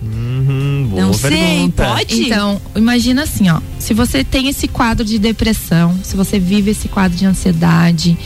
Uhum, 0.00 0.86
boa 0.90 1.02
Não 1.02 1.12
sei, 1.12 1.30
pergunta. 1.30 1.84
pode? 1.84 2.22
Então, 2.22 2.60
imagina 2.74 3.22
assim, 3.22 3.48
ó. 3.50 3.60
Se 3.78 3.92
você 3.92 4.22
tem 4.22 4.48
esse 4.48 4.68
quadro 4.68 5.04
de 5.04 5.18
depressão, 5.18 5.98
se 6.02 6.16
você 6.16 6.38
vive 6.38 6.70
esse 6.70 6.88
quadro 6.88 7.16
de 7.18 7.26
ansiedade 7.26 8.16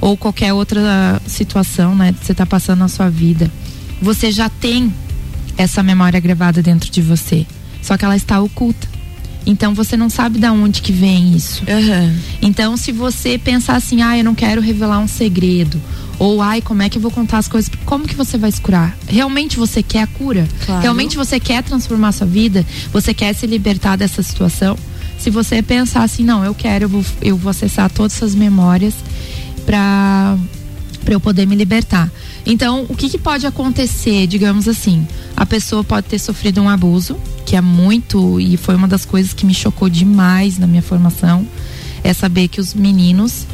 ou 0.00 0.16
qualquer 0.16 0.52
outra 0.52 1.20
situação, 1.26 1.94
né, 1.94 2.12
que 2.12 2.26
você 2.26 2.34
tá 2.34 2.44
passando 2.44 2.80
na 2.80 2.88
sua 2.88 3.08
vida, 3.08 3.50
você 4.02 4.32
já 4.32 4.48
tem 4.48 4.92
essa 5.60 5.82
memória 5.82 6.18
gravada 6.20 6.62
dentro 6.62 6.90
de 6.90 7.02
você. 7.02 7.46
Só 7.82 7.96
que 7.96 8.04
ela 8.04 8.16
está 8.16 8.40
oculta. 8.40 8.88
Então 9.46 9.74
você 9.74 9.96
não 9.96 10.10
sabe 10.10 10.38
da 10.38 10.52
onde 10.52 10.82
que 10.82 10.92
vem 10.92 11.34
isso. 11.34 11.62
Aham. 11.68 12.14
Então, 12.42 12.76
se 12.76 12.92
você 12.92 13.38
pensar 13.38 13.76
assim, 13.76 14.02
ah, 14.02 14.16
eu 14.16 14.24
não 14.24 14.34
quero 14.34 14.60
revelar 14.60 14.98
um 14.98 15.08
segredo, 15.08 15.80
ou 16.18 16.42
ai, 16.42 16.60
como 16.60 16.82
é 16.82 16.88
que 16.88 16.98
eu 16.98 17.02
vou 17.02 17.10
contar 17.10 17.38
as 17.38 17.48
coisas? 17.48 17.70
Como 17.86 18.06
que 18.06 18.14
você 18.14 18.36
vai 18.36 18.52
se 18.52 18.60
curar? 18.60 18.96
Realmente 19.08 19.56
você 19.56 19.82
quer 19.82 20.02
a 20.02 20.06
cura? 20.06 20.46
Claro. 20.66 20.82
Realmente 20.82 21.16
você 21.16 21.40
quer 21.40 21.62
transformar 21.62 22.08
a 22.08 22.12
sua 22.12 22.26
vida? 22.26 22.64
Você 22.92 23.14
quer 23.14 23.34
se 23.34 23.46
libertar 23.46 23.96
dessa 23.96 24.22
situação? 24.22 24.76
Se 25.18 25.30
você 25.30 25.62
pensar 25.62 26.02
assim, 26.02 26.22
não, 26.22 26.44
eu 26.44 26.54
quero, 26.54 26.84
eu 26.84 26.88
vou, 26.88 27.04
eu 27.22 27.36
vou 27.36 27.50
acessar 27.50 27.90
todas 27.90 28.16
essas 28.16 28.34
memórias 28.34 28.94
para 29.64 30.36
para 31.04 31.14
eu 31.14 31.20
poder 31.20 31.46
me 31.46 31.56
libertar. 31.56 32.10
Então, 32.46 32.86
o 32.88 32.96
que, 32.96 33.08
que 33.08 33.18
pode 33.18 33.46
acontecer, 33.46 34.26
digamos 34.26 34.66
assim? 34.66 35.06
A 35.36 35.44
pessoa 35.44 35.84
pode 35.84 36.06
ter 36.06 36.18
sofrido 36.18 36.60
um 36.60 36.68
abuso, 36.68 37.16
que 37.44 37.56
é 37.56 37.60
muito 37.60 38.40
e 38.40 38.56
foi 38.56 38.74
uma 38.74 38.88
das 38.88 39.04
coisas 39.04 39.32
que 39.32 39.44
me 39.44 39.54
chocou 39.54 39.88
demais 39.88 40.58
na 40.58 40.66
minha 40.66 40.82
formação, 40.82 41.46
é 42.02 42.12
saber 42.12 42.48
que 42.48 42.60
os 42.60 42.74
meninos 42.74 43.46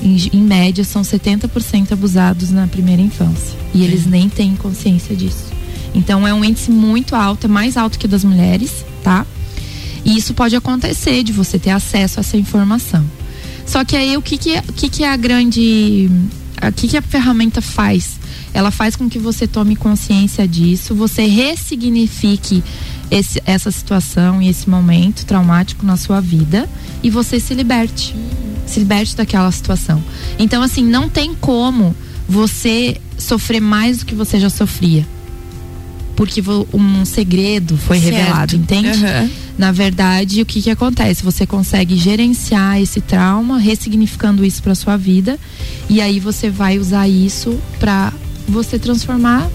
em, 0.00 0.16
em 0.32 0.42
média 0.42 0.84
são 0.84 1.02
70% 1.02 1.92
abusados 1.92 2.50
na 2.50 2.66
primeira 2.66 3.00
infância 3.00 3.56
e 3.72 3.84
eles 3.84 4.06
nem 4.06 4.28
têm 4.28 4.56
consciência 4.56 5.14
disso. 5.14 5.52
Então, 5.94 6.26
é 6.26 6.32
um 6.32 6.44
índice 6.44 6.70
muito 6.70 7.14
alto, 7.14 7.46
é 7.46 7.48
mais 7.48 7.76
alto 7.76 7.98
que 7.98 8.06
o 8.06 8.08
das 8.08 8.24
mulheres, 8.24 8.84
tá? 9.04 9.26
E 10.04 10.16
isso 10.16 10.34
pode 10.34 10.56
acontecer 10.56 11.22
de 11.22 11.32
você 11.32 11.58
ter 11.58 11.70
acesso 11.70 12.18
a 12.18 12.20
essa 12.20 12.36
informação. 12.36 13.04
Só 13.66 13.84
que 13.84 13.96
aí 13.96 14.16
o 14.16 14.22
que, 14.22 14.36
que, 14.36 14.54
é, 14.54 14.64
o 14.68 14.72
que, 14.72 14.88
que 14.88 15.04
é 15.04 15.10
a 15.10 15.16
grande. 15.16 16.10
O 16.62 16.72
que, 16.72 16.88
que 16.88 16.96
a 16.96 17.02
ferramenta 17.02 17.60
faz? 17.60 18.18
Ela 18.54 18.70
faz 18.70 18.96
com 18.96 19.08
que 19.08 19.18
você 19.18 19.46
tome 19.46 19.76
consciência 19.76 20.46
disso, 20.46 20.94
você 20.94 21.26
ressignifique 21.26 22.62
esse, 23.10 23.42
essa 23.46 23.70
situação 23.70 24.40
e 24.42 24.48
esse 24.48 24.68
momento 24.68 25.24
traumático 25.24 25.84
na 25.84 25.96
sua 25.96 26.20
vida 26.20 26.68
e 27.02 27.10
você 27.10 27.40
se 27.40 27.54
liberte. 27.54 28.14
Se 28.66 28.80
liberte 28.80 29.16
daquela 29.16 29.50
situação. 29.50 30.02
Então, 30.38 30.62
assim, 30.62 30.84
não 30.84 31.08
tem 31.08 31.34
como 31.34 31.94
você 32.28 33.00
sofrer 33.18 33.60
mais 33.60 33.98
do 33.98 34.06
que 34.06 34.14
você 34.14 34.38
já 34.38 34.48
sofria. 34.48 35.06
Porque 36.14 36.42
um 36.72 37.04
segredo 37.04 37.76
foi 37.76 37.98
Certo. 37.98 38.14
revelado, 38.14 38.56
entende? 38.56 39.04
Aham. 39.04 39.30
Na 39.58 39.70
verdade, 39.70 40.40
o 40.40 40.46
que 40.46 40.62
que 40.62 40.70
acontece? 40.70 41.22
Você 41.22 41.46
consegue 41.46 41.96
gerenciar 41.96 42.80
esse 42.80 43.00
trauma, 43.00 43.58
ressignificando 43.58 44.44
isso 44.44 44.62
para 44.62 44.74
sua 44.74 44.96
vida, 44.96 45.38
e 45.88 46.00
aí 46.00 46.18
você 46.20 46.48
vai 46.48 46.78
usar 46.78 47.08
isso 47.08 47.58
para 47.78 48.12
você 48.48 48.78
transformar 48.78 49.50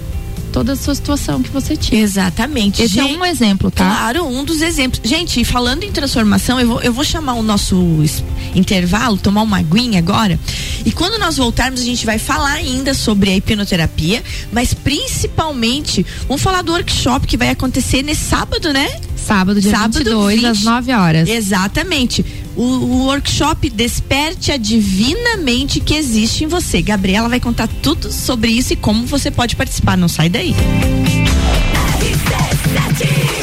toda 0.51 0.73
a 0.73 0.75
sua 0.75 0.95
situação 0.95 1.43
que 1.43 1.49
você 1.49 1.77
tinha. 1.77 2.01
Exatamente. 2.01 2.81
Esse 2.81 2.95
Gente, 2.95 3.15
é 3.15 3.17
um 3.17 3.25
exemplo, 3.25 3.69
tá? 3.69 3.85
Claro, 3.85 4.25
um 4.25 4.43
dos 4.43 4.61
exemplos. 4.61 5.07
Gente, 5.07 5.43
falando 5.43 5.83
em 5.83 5.91
transformação, 5.91 6.59
eu 6.59 6.67
vou, 6.67 6.81
eu 6.81 6.93
vou 6.93 7.03
chamar 7.03 7.33
o 7.33 7.43
nosso 7.43 7.75
intervalo, 8.55 9.17
tomar 9.17 9.43
uma 9.43 9.59
aguinha 9.59 9.99
agora. 9.99 10.39
E 10.87 10.91
quando 10.93 11.19
nós 11.19 11.35
voltarmos, 11.35 11.81
a 11.81 11.83
gente 11.83 12.05
vai 12.05 12.17
falar 12.17 12.53
ainda 12.53 12.93
sobre 12.93 13.29
a 13.29 13.35
hipnoterapia, 13.35 14.23
mas 14.53 14.73
principalmente, 14.73 16.05
vamos 16.29 16.41
falar 16.41 16.61
do 16.61 16.71
workshop 16.71 17.27
que 17.27 17.35
vai 17.35 17.49
acontecer 17.49 18.01
nesse 18.01 18.21
sábado, 18.21 18.71
né? 18.71 18.87
Sábado, 19.17 19.59
dia 19.59 19.69
Sábado, 19.69 19.97
22, 19.97 20.45
às 20.45 20.57
20. 20.59 20.65
9 20.65 20.93
horas. 20.93 21.27
Exatamente. 21.27 22.25
O, 22.55 22.63
o 22.63 23.03
workshop 23.03 23.69
Desperte 23.69 24.49
a 24.53 24.55
Divinamente 24.55 25.81
que 25.81 25.93
existe 25.93 26.45
em 26.45 26.47
você. 26.47 26.81
Gabriela 26.81 27.27
vai 27.27 27.41
contar 27.41 27.67
tudo 27.83 28.09
sobre 28.09 28.51
isso 28.51 28.71
e 28.71 28.77
como 28.77 29.05
você 29.05 29.29
pode 29.29 29.57
participar. 29.57 29.97
Não 29.97 30.07
sai 30.07 30.29
daí. 30.29 30.55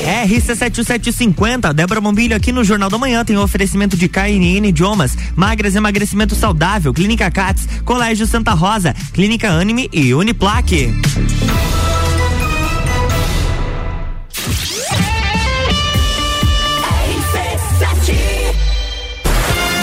RC7750, 0.05 1.73
Débora 1.73 2.01
Bombilho 2.01 2.37
aqui 2.37 2.53
no 2.53 2.63
Jornal 2.63 2.91
da 2.91 2.99
Manhã 2.99 3.25
tem 3.25 3.37
o 3.39 3.43
oferecimento 3.43 3.97
de 3.97 4.07
KNN 4.07 4.69
Idiomas, 4.69 5.17
Magras 5.35 5.75
Emagrecimento 5.75 6.35
Saudável, 6.35 6.93
Clínica 6.93 7.31
Cats, 7.31 7.67
Colégio 7.85 8.27
Santa 8.27 8.53
Rosa, 8.53 8.95
Clínica 9.15 9.51
Anime 9.51 9.89
e 9.93 10.13
Uniplaque. 10.13 10.93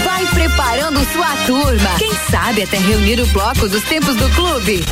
Vai 0.06 0.26
preparando 0.28 1.00
sua 1.12 1.36
turma. 1.48 1.90
Quem 1.98 2.14
sabe 2.30 2.62
até 2.62 2.78
reunir 2.78 3.20
o 3.20 3.26
bloco 3.28 3.68
dos 3.68 3.84
tempos 3.84 4.16
do 4.16 4.30
clube. 4.36 4.86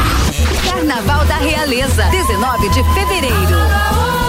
Carnaval 0.65 1.23
da 1.25 1.37
Realeza, 1.37 2.05
19 2.05 2.69
de 2.69 2.83
fevereiro. 2.95 4.28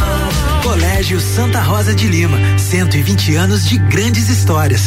Colégio 0.71 1.19
Santa 1.19 1.59
Rosa 1.59 1.93
de 1.93 2.07
Lima, 2.07 2.37
120 2.57 3.35
anos 3.35 3.67
de 3.67 3.77
grandes 3.77 4.29
histórias. 4.29 4.83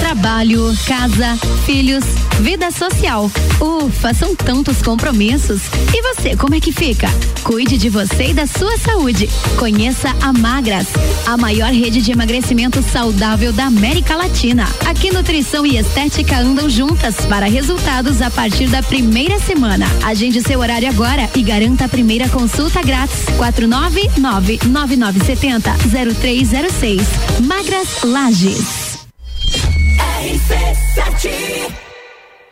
Trabalho, 0.00 0.76
casa, 0.88 1.38
filhos, 1.64 2.04
vida 2.40 2.72
social. 2.72 3.30
Ufa, 3.60 4.12
são 4.12 4.34
tantos 4.34 4.82
compromissos. 4.82 5.62
E 5.94 6.02
você, 6.02 6.36
como 6.36 6.56
é 6.56 6.60
que 6.60 6.72
fica? 6.72 7.08
Cuide 7.44 7.78
de 7.78 7.88
você 7.88 8.30
e 8.30 8.34
da 8.34 8.44
sua 8.46 8.76
saúde. 8.76 9.28
Conheça 9.56 10.08
a 10.20 10.32
Magras, 10.32 10.88
a 11.26 11.36
maior 11.36 11.70
rede 11.70 12.02
de 12.02 12.10
emagrecimento 12.10 12.82
saudável 12.82 13.52
da 13.52 13.66
América 13.66 14.16
Latina. 14.16 14.66
Aqui 14.84 15.12
nutrição 15.12 15.64
e 15.64 15.76
estética 15.76 16.38
andam 16.38 16.68
juntas 16.68 17.14
para 17.26 17.46
resultados 17.46 18.20
a 18.20 18.30
partir 18.30 18.66
da 18.66 18.82
primeira 18.82 19.38
semana. 19.38 19.86
Agende 20.04 20.42
seu 20.42 20.58
horário 20.58 20.88
agora 20.88 21.30
e 21.36 21.42
garanta 21.42 21.84
a 21.84 21.88
primeira 21.88 22.28
consulta 22.28 22.82
grátis. 22.82 23.26
499 23.36 24.58
9970 25.12 26.14
0306. 26.14 27.02
Magras 27.40 28.02
Lages. 28.02 28.94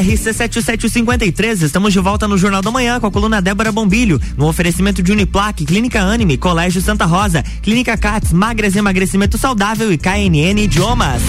RC7753, 0.00 1.62
estamos 1.62 1.92
de 1.92 1.98
volta 1.98 2.26
no 2.26 2.38
Jornal 2.38 2.62
da 2.62 2.70
Manhã 2.70 2.98
com 2.98 3.06
a 3.06 3.10
coluna 3.10 3.40
Débora 3.40 3.70
Bombilho, 3.70 4.20
no 4.36 4.46
oferecimento 4.46 5.02
de 5.02 5.12
Uniplaque, 5.12 5.64
Clínica 5.64 6.00
Anime, 6.00 6.36
Colégio 6.36 6.80
Santa 6.80 7.04
Rosa, 7.04 7.42
Clínica 7.62 7.96
Cats, 7.96 8.32
Magras 8.32 8.76
Emagrecimento 8.76 9.38
Saudável 9.38 9.92
e 9.92 9.98
KNN 9.98 10.60
Idiomas. 10.62 11.22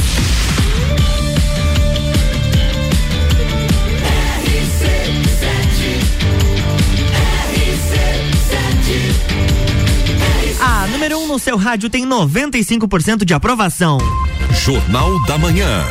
A 10.60 10.88
número 10.88 11.20
1 11.20 11.24
um 11.24 11.28
no 11.28 11.40
seu 11.40 11.58
rádio 11.58 11.90
tem 11.90 12.08
95% 12.08 13.26
de 13.26 13.34
aprovação. 13.34 13.98
Jornal 14.52 15.24
da 15.26 15.38
Manhã. 15.38 15.84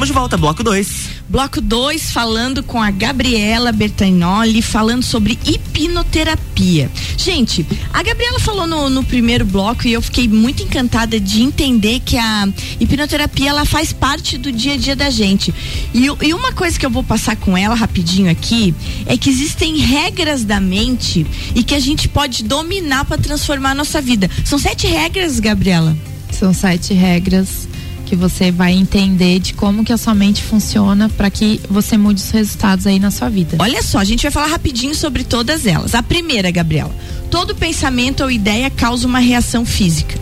Estamos 0.00 0.14
de 0.14 0.18
volta, 0.18 0.36
bloco 0.38 0.64
2. 0.64 0.88
Bloco 1.28 1.60
2, 1.60 2.10
falando 2.10 2.62
com 2.62 2.82
a 2.82 2.90
Gabriela 2.90 3.70
Bertagnoli, 3.70 4.62
falando 4.62 5.02
sobre 5.02 5.38
hipnoterapia. 5.44 6.90
Gente, 7.18 7.66
a 7.92 8.02
Gabriela 8.02 8.40
falou 8.40 8.66
no, 8.66 8.88
no, 8.88 9.04
primeiro 9.04 9.44
bloco 9.44 9.86
e 9.86 9.92
eu 9.92 10.00
fiquei 10.00 10.26
muito 10.26 10.62
encantada 10.62 11.20
de 11.20 11.42
entender 11.42 12.00
que 12.00 12.16
a 12.16 12.48
hipnoterapia 12.80 13.50
ela 13.50 13.66
faz 13.66 13.92
parte 13.92 14.38
do 14.38 14.50
dia 14.50 14.72
a 14.72 14.76
dia 14.78 14.96
da 14.96 15.10
gente. 15.10 15.54
E, 15.92 16.06
e 16.06 16.32
uma 16.32 16.54
coisa 16.54 16.78
que 16.78 16.86
eu 16.86 16.90
vou 16.90 17.04
passar 17.04 17.36
com 17.36 17.54
ela 17.54 17.74
rapidinho 17.74 18.30
aqui 18.30 18.74
é 19.04 19.18
que 19.18 19.28
existem 19.28 19.76
regras 19.76 20.44
da 20.44 20.58
mente 20.58 21.26
e 21.54 21.62
que 21.62 21.74
a 21.74 21.80
gente 21.80 22.08
pode 22.08 22.42
dominar 22.42 23.04
para 23.04 23.18
transformar 23.20 23.72
a 23.72 23.74
nossa 23.74 24.00
vida. 24.00 24.30
São 24.46 24.58
sete 24.58 24.86
regras, 24.86 25.38
Gabriela? 25.38 25.94
São 26.32 26.54
sete 26.54 26.94
regras 26.94 27.68
que 28.10 28.16
você 28.16 28.50
vai 28.50 28.72
entender 28.72 29.38
de 29.38 29.54
como 29.54 29.84
que 29.84 29.92
a 29.92 29.96
sua 29.96 30.16
mente 30.16 30.42
funciona 30.42 31.08
para 31.08 31.30
que 31.30 31.60
você 31.70 31.96
mude 31.96 32.20
os 32.20 32.28
resultados 32.32 32.84
aí 32.84 32.98
na 32.98 33.08
sua 33.12 33.28
vida. 33.28 33.56
Olha 33.60 33.84
só, 33.84 33.98
a 33.98 34.04
gente 34.04 34.22
vai 34.22 34.32
falar 34.32 34.48
rapidinho 34.48 34.96
sobre 34.96 35.22
todas 35.22 35.64
elas. 35.64 35.94
A 35.94 36.02
primeira, 36.02 36.50
Gabriela, 36.50 36.92
todo 37.30 37.54
pensamento 37.54 38.24
ou 38.24 38.30
ideia 38.30 38.68
causa 38.68 39.06
uma 39.06 39.20
reação 39.20 39.64
física. 39.64 40.18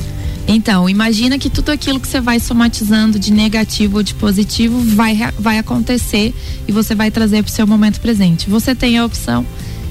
Então, 0.47 0.87
imagina 0.87 1.39
que 1.39 1.49
tudo 1.49 1.71
aquilo 1.71 1.99
que 1.99 2.07
você 2.07 2.21
vai 2.21 2.39
somatizando 2.39 3.19
de 3.19 3.33
negativo 3.33 3.97
ou 3.97 4.03
de 4.03 4.13
positivo 4.13 4.79
vai, 4.95 5.17
vai 5.39 5.59
acontecer 5.59 6.35
e 6.67 6.73
você 6.73 6.95
vai 6.95 7.11
trazer 7.11 7.43
para 7.43 7.51
o 7.51 7.55
seu 7.55 7.67
momento 7.67 8.01
presente. 8.01 8.51
Você 8.51 8.75
tem 8.75 8.99
a 8.99 9.05
opção 9.07 9.47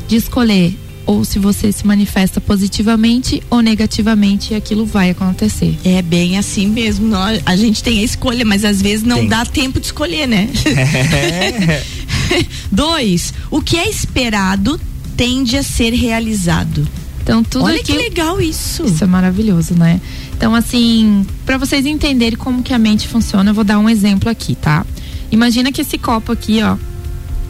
de 0.08 0.18
escolher 0.18 0.77
ou 1.08 1.24
se 1.24 1.40
você 1.40 1.72
se 1.72 1.88
manifesta 1.88 2.42
positivamente 2.42 3.42
ou 3.50 3.62
negativamente, 3.62 4.54
aquilo 4.54 4.86
vai 4.86 5.10
acontecer. 5.12 5.75
É 5.84 6.01
bem 6.01 6.38
assim 6.38 6.68
mesmo. 6.68 7.08
Nós, 7.08 7.42
a 7.46 7.55
gente 7.55 7.81
tem 7.81 8.00
a 8.00 8.03
escolha, 8.03 8.44
mas 8.44 8.66
às 8.66 8.81
vezes 8.81 9.03
não 9.03 9.20
tem. 9.20 9.27
dá 9.29 9.46
tempo 9.46 9.79
de 9.79 9.86
escolher, 9.88 10.27
né? 10.27 10.50
É. 10.66 11.84
Dois, 12.70 13.34
o 13.50 13.62
que 13.62 13.77
é 13.77 13.90
esperado 13.90 14.79
tende 15.16 15.58
a 15.58 15.64
ser 15.64 15.94
realizado. 15.94 16.88
Então 17.24 17.44
tudo 17.44 17.66
Olha 17.66 17.79
aquilo, 17.79 17.98
que 17.98 18.03
legal 18.03 18.40
isso. 18.42 18.84
Isso 18.86 19.03
é 19.03 19.08
maravilhoso, 19.08 19.74
né? 19.74 20.00
Então 20.36 20.53
assim, 20.53 21.25
para 21.46 21.58
vocês 21.58 21.86
entenderem 21.86 22.38
como 22.38 22.62
que 22.62 22.74
a 22.74 22.79
mente 22.79 23.08
funciona, 23.08 23.50
eu 23.50 23.53
vou 23.53 23.64
dar 23.64 23.79
um 23.79 23.90
exemplo 23.90 24.29
aqui, 24.29 24.55
tá? 24.55 24.86
Imagina 25.31 25.72
que 25.72 25.81
esse 25.81 25.98
copo 25.98 26.31
aqui, 26.31 26.62
ó, 26.62 26.77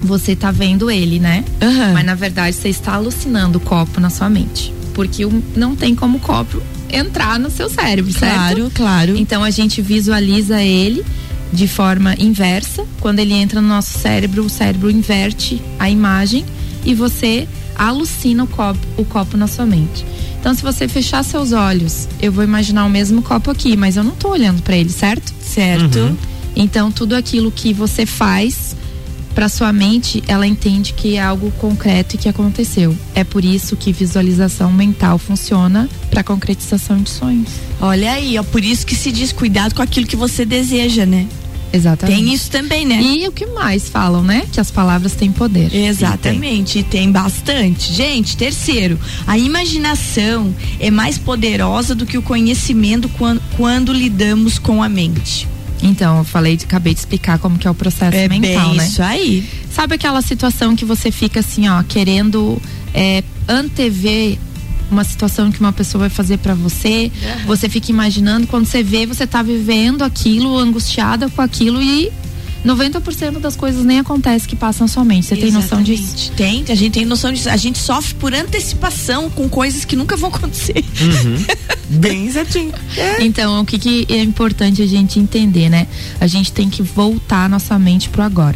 você 0.02 0.36
tá 0.36 0.52
vendo 0.52 0.90
ele, 0.90 1.20
né? 1.20 1.44
Uhum. 1.62 1.94
Mas 1.94 2.06
na 2.06 2.16
verdade 2.16 2.56
você 2.56 2.70
está 2.70 2.94
alucinando 2.94 3.58
o 3.58 3.62
copo 3.62 4.00
na 4.00 4.10
sua 4.10 4.30
mente. 4.30 4.74
Porque 4.94 5.24
não 5.56 5.76
tem 5.76 5.94
como 5.94 6.18
o 6.18 6.22
copo 6.22 6.62
entrar 6.90 7.40
no 7.40 7.50
seu 7.52 7.70
cérebro, 7.70 8.14
claro, 8.14 8.34
certo? 8.34 8.56
Claro, 8.56 8.72
claro. 8.74 9.18
Então 9.18 9.44
a 9.44 9.50
gente 9.50 9.82
visualiza 9.82 10.62
ele 10.62 11.06
de 11.52 11.68
forma 11.68 12.16
inversa. 12.18 12.86
Quando 13.00 13.20
ele 13.20 13.34
entra 13.34 13.62
no 13.62 13.68
nosso 13.68 13.98
cérebro, 13.98 14.44
o 14.46 14.50
cérebro 14.50 14.90
inverte 14.90 15.62
a 15.80 15.90
imagem 15.90 16.46
e 16.86 16.94
você 16.94 17.48
alucina 17.78 18.44
o 18.44 18.48
copo, 18.48 18.80
o 18.98 19.06
copo 19.06 19.38
na 19.38 19.48
sua 19.48 19.66
mente. 19.66 20.06
Então, 20.40 20.54
se 20.54 20.64
você 20.64 20.88
fechar 20.88 21.24
seus 21.24 21.52
olhos, 21.52 22.08
eu 22.22 22.32
vou 22.32 22.44
imaginar 22.44 22.86
o 22.86 22.90
mesmo 22.90 23.22
copo 23.22 23.52
aqui, 23.52 23.76
mas 23.76 23.98
eu 23.98 24.04
não 24.04 24.14
tô 24.14 24.30
olhando 24.30 24.62
para 24.62 24.78
ele, 24.78 24.90
certo? 24.90 25.34
Certo. 25.42 26.00
Uhum. 26.00 26.18
Então, 26.56 26.92
tudo 26.92 27.16
aquilo 27.16 27.52
que 27.52 27.74
você 27.74 28.06
faz 28.06 28.67
para 29.38 29.50
sua 29.50 29.72
mente, 29.72 30.24
ela 30.28 30.48
entende 30.48 30.94
que 30.94 31.16
é 31.16 31.22
algo 31.22 31.52
concreto 31.52 32.16
e 32.16 32.18
que 32.18 32.28
aconteceu. 32.28 32.98
É 33.14 33.24
por 33.24 33.46
isso 33.46 33.76
que 33.76 33.94
visualização 33.94 34.74
mental 34.74 35.20
funciona 35.20 35.88
para 36.10 36.24
concretização 36.24 36.98
de 37.04 37.12
sonhos. 37.12 37.52
Olha 37.80 38.14
aí, 38.14 38.40
ó, 38.40 38.42
por 38.42 38.64
isso 38.64 38.84
que 38.84 38.96
se 38.96 39.12
diz 39.12 39.32
cuidado 39.32 39.76
com 39.76 39.82
aquilo 39.84 40.08
que 40.08 40.16
você 40.16 40.44
deseja, 40.44 41.06
né? 41.06 41.28
Exatamente. 41.72 42.18
Tem 42.18 42.34
isso 42.34 42.50
também, 42.50 42.84
né? 42.84 43.00
E 43.00 43.28
o 43.28 43.32
que 43.32 43.46
mais 43.46 43.88
falam, 43.88 44.24
né? 44.24 44.44
Que 44.52 44.60
as 44.60 44.72
palavras 44.72 45.14
têm 45.14 45.32
poder. 45.32 45.72
Exatamente, 45.72 46.80
e 46.80 46.84
tem. 46.84 47.04
tem 47.04 47.12
bastante. 47.12 47.94
Gente, 47.94 48.36
terceiro, 48.36 49.00
a 49.28 49.38
imaginação 49.38 50.52
é 50.80 50.90
mais 50.90 51.20
poderosa 51.20 51.94
do 51.94 52.08
que 52.08 52.18
o 52.18 52.24
conhecimento 52.24 53.08
quando, 53.10 53.40
quando 53.56 53.94
lidamos 53.94 54.58
com 54.58 54.82
a 54.82 54.90
mente. 54.90 55.48
Então, 55.82 56.20
eu 56.20 56.24
falei, 56.24 56.58
acabei 56.62 56.94
de 56.94 57.00
explicar 57.00 57.38
como 57.40 57.58
que 57.58 57.68
é 57.68 57.72
o 57.72 57.76
processo 57.76 58.18
é 58.18 58.28
mental, 58.28 58.70
bem 58.70 58.78
né? 58.78 58.88
Isso 58.88 59.02
aí. 59.02 59.48
Sabe 59.72 59.96
aquela 59.96 60.22
situação 60.22 60.76
que 60.76 60.86
você 60.86 61.12
fica 61.12 61.40
assim, 61.40 61.68
ó, 61.68 61.84
querendo 61.84 62.62
é, 62.94 63.24
antever 63.48 64.38
uma 64.90 65.04
situação 65.04 65.52
que 65.52 65.60
uma 65.60 65.74
pessoa 65.74 66.02
vai 66.02 66.10
fazer 66.10 66.38
para 66.38 66.54
você, 66.54 67.12
uhum. 67.14 67.46
você 67.46 67.68
fica 67.68 67.92
imaginando, 67.92 68.48
quando 68.48 68.66
você 68.66 68.82
vê, 68.82 69.06
você 69.06 69.28
tá 69.28 69.44
vivendo 69.44 70.02
aquilo, 70.02 70.58
angustiada 70.58 71.30
com 71.30 71.42
aquilo 71.42 71.82
e 71.82 72.12
90% 72.66 73.40
das 73.40 73.56
coisas 73.56 73.84
nem 73.86 74.00
acontece 74.00 74.48
que 74.48 74.56
passam 74.56 74.86
na 74.86 74.94
sua 74.94 75.06
mente. 75.06 75.28
Você 75.28 75.36
tem 75.36 75.52
noção 75.52 75.82
disso? 75.82 76.32
Tem, 76.36 76.66
a 76.68 76.76
gente 76.76 76.94
tem 76.94 77.06
noção 77.06 77.32
disso. 77.32 77.50
A 77.50 77.58
gente 77.58 77.78
sofre 77.78 78.16
por 78.16 78.34
antecipação 78.34 79.30
com 79.30 79.48
coisas 79.48 79.86
que 79.86 79.96
nunca 79.96 80.16
vão 80.16 80.30
acontecer. 80.30 80.84
Uhum. 81.02 81.46
Bem 82.00 82.32
certinho. 82.32 82.74
É. 82.96 83.24
Então, 83.24 83.62
o 83.62 83.66
que, 83.66 83.78
que 83.78 84.06
é 84.10 84.22
importante 84.22 84.82
a 84.82 84.88
gente 84.88 85.20
entender, 85.20 85.70
né? 85.70 85.88
A 86.20 86.28
gente 86.28 86.52
tem 86.52 86.70
que 86.70 86.82
voltar 86.82 87.46
a 87.46 87.50
nossa 87.50 87.78
mente 87.80 88.10
pro 88.10 88.24
agora. 88.24 88.56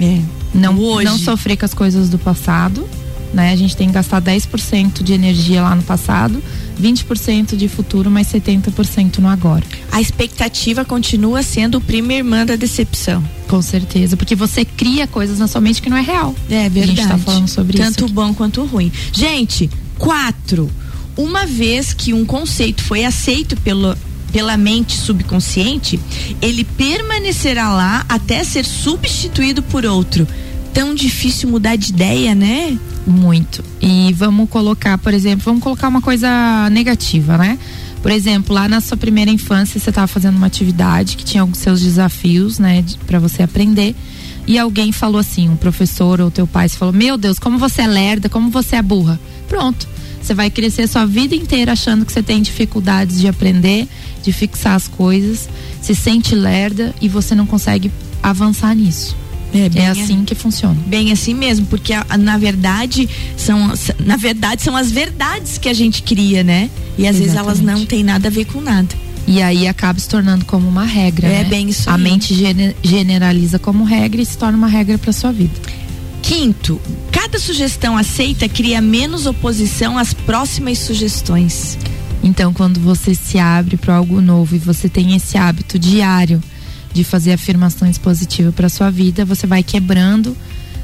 É. 0.00 0.20
Não, 0.54 0.78
Hoje. 0.78 1.04
não 1.04 1.18
sofrer 1.18 1.56
com 1.56 1.64
as 1.64 1.74
coisas 1.74 2.08
do 2.08 2.18
passado, 2.18 2.88
né? 3.32 3.52
A 3.52 3.56
gente 3.56 3.76
tem 3.76 3.88
que 3.88 3.94
gastar 3.94 4.20
10% 4.22 5.02
de 5.02 5.12
energia 5.12 5.62
lá 5.62 5.74
no 5.74 5.82
passado, 5.82 6.42
20% 6.80 7.56
de 7.56 7.68
futuro, 7.68 8.10
mais 8.10 8.26
70% 8.28 9.18
no 9.18 9.28
agora. 9.28 9.64
A 9.90 10.00
expectativa 10.00 10.84
continua 10.84 11.42
sendo 11.42 11.78
o 11.78 11.80
prima 11.80 12.12
irmã 12.12 12.44
da 12.46 12.56
decepção. 12.56 13.22
Com 13.48 13.60
certeza, 13.60 14.16
porque 14.16 14.34
você 14.34 14.64
cria 14.64 15.06
coisas 15.06 15.38
na 15.38 15.46
sua 15.46 15.60
mente 15.60 15.82
que 15.82 15.90
não 15.90 15.96
é 15.96 16.02
real. 16.02 16.34
É 16.48 16.68
verdade. 16.68 17.00
A 17.00 17.04
gente 17.04 17.08
tá 17.08 17.18
falando 17.18 17.48
sobre 17.48 17.76
Tanto 17.76 17.90
isso. 17.90 17.98
Tanto 18.00 18.12
bom 18.12 18.32
quanto 18.32 18.64
ruim. 18.64 18.92
Gente, 19.12 19.68
quatro. 19.98 20.70
Uma 21.16 21.44
vez 21.46 21.92
que 21.92 22.14
um 22.14 22.24
conceito 22.24 22.82
foi 22.82 23.04
aceito 23.04 23.56
pelo, 23.56 23.96
pela 24.32 24.56
mente 24.56 24.96
subconsciente, 24.96 25.98
ele 26.40 26.64
permanecerá 26.64 27.72
lá 27.72 28.04
até 28.08 28.42
ser 28.44 28.64
substituído 28.64 29.62
por 29.62 29.84
outro. 29.84 30.26
Tão 30.72 30.94
difícil 30.94 31.48
mudar 31.48 31.76
de 31.76 31.90
ideia, 31.90 32.34
né? 32.34 32.78
Muito. 33.06 33.64
E 33.80 34.12
vamos 34.12 34.48
colocar, 34.48 34.98
por 34.98 35.12
exemplo, 35.12 35.44
vamos 35.44 35.62
colocar 35.62 35.88
uma 35.88 36.00
coisa 36.00 36.68
negativa, 36.70 37.36
né? 37.36 37.58
Por 38.02 38.10
exemplo, 38.10 38.54
lá 38.54 38.66
na 38.66 38.80
sua 38.80 38.96
primeira 38.96 39.30
infância, 39.30 39.78
você 39.78 39.90
estava 39.90 40.06
fazendo 40.06 40.36
uma 40.36 40.46
atividade 40.46 41.16
que 41.16 41.24
tinha 41.24 41.42
alguns 41.42 41.58
seus 41.58 41.80
desafios, 41.80 42.58
né, 42.58 42.80
de, 42.82 42.96
para 42.98 43.18
você 43.18 43.42
aprender. 43.42 43.94
E 44.46 44.58
alguém 44.58 44.90
falou 44.90 45.18
assim, 45.18 45.48
um 45.48 45.56
professor 45.56 46.20
ou 46.20 46.30
teu 46.30 46.46
pai 46.46 46.68
falou: 46.68 46.94
"Meu 46.94 47.18
Deus, 47.18 47.38
como 47.38 47.58
você 47.58 47.82
é 47.82 47.86
lerda, 47.86 48.28
como 48.28 48.50
você 48.50 48.76
é 48.76 48.82
burra". 48.82 49.20
Pronto. 49.48 49.86
Você 50.22 50.34
vai 50.34 50.50
crescer 50.50 50.86
sua 50.86 51.06
vida 51.06 51.34
inteira 51.34 51.72
achando 51.72 52.04
que 52.04 52.12
você 52.12 52.22
tem 52.22 52.42
dificuldades 52.42 53.18
de 53.18 53.26
aprender, 53.26 53.88
de 54.22 54.32
fixar 54.32 54.74
as 54.74 54.86
coisas, 54.86 55.48
se 55.80 55.94
sente 55.94 56.34
lerda 56.34 56.94
e 57.00 57.08
você 57.08 57.34
não 57.34 57.46
consegue 57.46 57.90
avançar 58.22 58.74
nisso. 58.74 59.16
É, 59.52 59.80
é 59.80 59.86
assim 59.88 60.24
que 60.24 60.34
funciona. 60.34 60.76
Bem 60.86 61.10
assim 61.12 61.34
mesmo, 61.34 61.66
porque 61.66 61.92
na 62.18 62.38
verdade 62.38 63.08
são 63.36 63.72
na 63.98 64.16
verdade 64.16 64.62
são 64.62 64.76
as 64.76 64.90
verdades 64.90 65.58
que 65.58 65.68
a 65.68 65.74
gente 65.74 66.02
cria, 66.02 66.44
né? 66.44 66.70
E 66.96 67.06
às 67.06 67.16
Exatamente. 67.16 67.20
vezes 67.20 67.36
elas 67.36 67.60
não 67.60 67.84
têm 67.84 68.04
nada 68.04 68.28
a 68.28 68.30
ver 68.30 68.44
com 68.44 68.60
nada. 68.60 68.94
E 69.26 69.40
aí 69.42 69.68
acaba 69.68 69.98
se 69.98 70.08
tornando 70.08 70.44
como 70.44 70.68
uma 70.68 70.84
regra. 70.84 71.28
É 71.28 71.42
né? 71.42 71.44
bem 71.44 71.68
isso. 71.68 71.88
A 71.88 71.96
mente 71.96 72.34
generaliza 72.82 73.58
como 73.58 73.84
regra 73.84 74.20
e 74.20 74.26
se 74.26 74.36
torna 74.36 74.56
uma 74.56 74.66
regra 74.66 74.98
para 74.98 75.12
sua 75.12 75.32
vida. 75.32 75.54
Quinto, 76.22 76.80
cada 77.10 77.38
sugestão 77.38 77.96
aceita 77.96 78.48
cria 78.48 78.80
menos 78.80 79.26
oposição 79.26 79.96
às 79.98 80.12
próximas 80.12 80.78
sugestões. 80.78 81.78
Então, 82.22 82.52
quando 82.52 82.78
você 82.80 83.14
se 83.14 83.38
abre 83.38 83.76
para 83.76 83.96
algo 83.96 84.20
novo 84.20 84.54
e 84.54 84.58
você 84.58 84.88
tem 84.88 85.16
esse 85.16 85.38
hábito 85.38 85.78
diário 85.78 86.42
de 86.92 87.04
fazer 87.04 87.32
afirmações 87.32 87.98
positivas 87.98 88.54
para 88.54 88.68
sua 88.68 88.90
vida, 88.90 89.24
você 89.24 89.46
vai 89.46 89.62
quebrando 89.62 90.36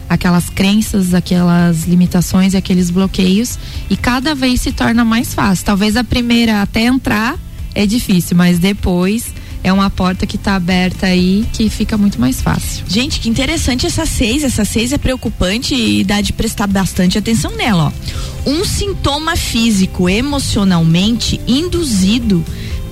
aquelas 0.08 0.48
crenças, 0.48 1.14
aquelas 1.14 1.84
limitações, 1.84 2.54
aqueles 2.54 2.90
bloqueios 2.90 3.58
e 3.90 3.96
cada 3.96 4.34
vez 4.34 4.60
se 4.60 4.72
torna 4.72 5.04
mais 5.04 5.34
fácil. 5.34 5.64
Talvez 5.64 5.96
a 5.96 6.04
primeira 6.04 6.62
até 6.62 6.84
entrar 6.84 7.36
é 7.74 7.84
difícil, 7.84 8.36
mas 8.36 8.58
depois 8.58 9.34
é 9.62 9.72
uma 9.72 9.90
porta 9.90 10.26
que 10.26 10.36
está 10.36 10.54
aberta 10.54 11.06
aí 11.06 11.44
que 11.52 11.68
fica 11.68 11.98
muito 11.98 12.20
mais 12.20 12.40
fácil. 12.40 12.84
Gente, 12.86 13.18
que 13.18 13.28
interessante 13.28 13.84
essa 13.84 14.06
seis. 14.06 14.44
Essa 14.44 14.64
seis 14.64 14.92
é 14.92 14.98
preocupante 14.98 15.74
e 15.74 16.04
dá 16.04 16.20
de 16.20 16.32
prestar 16.32 16.68
bastante 16.68 17.18
atenção 17.18 17.56
nela, 17.56 17.92
ó. 17.92 18.48
Um 18.48 18.64
sintoma 18.64 19.34
físico 19.34 20.08
emocionalmente 20.08 21.40
induzido 21.48 22.44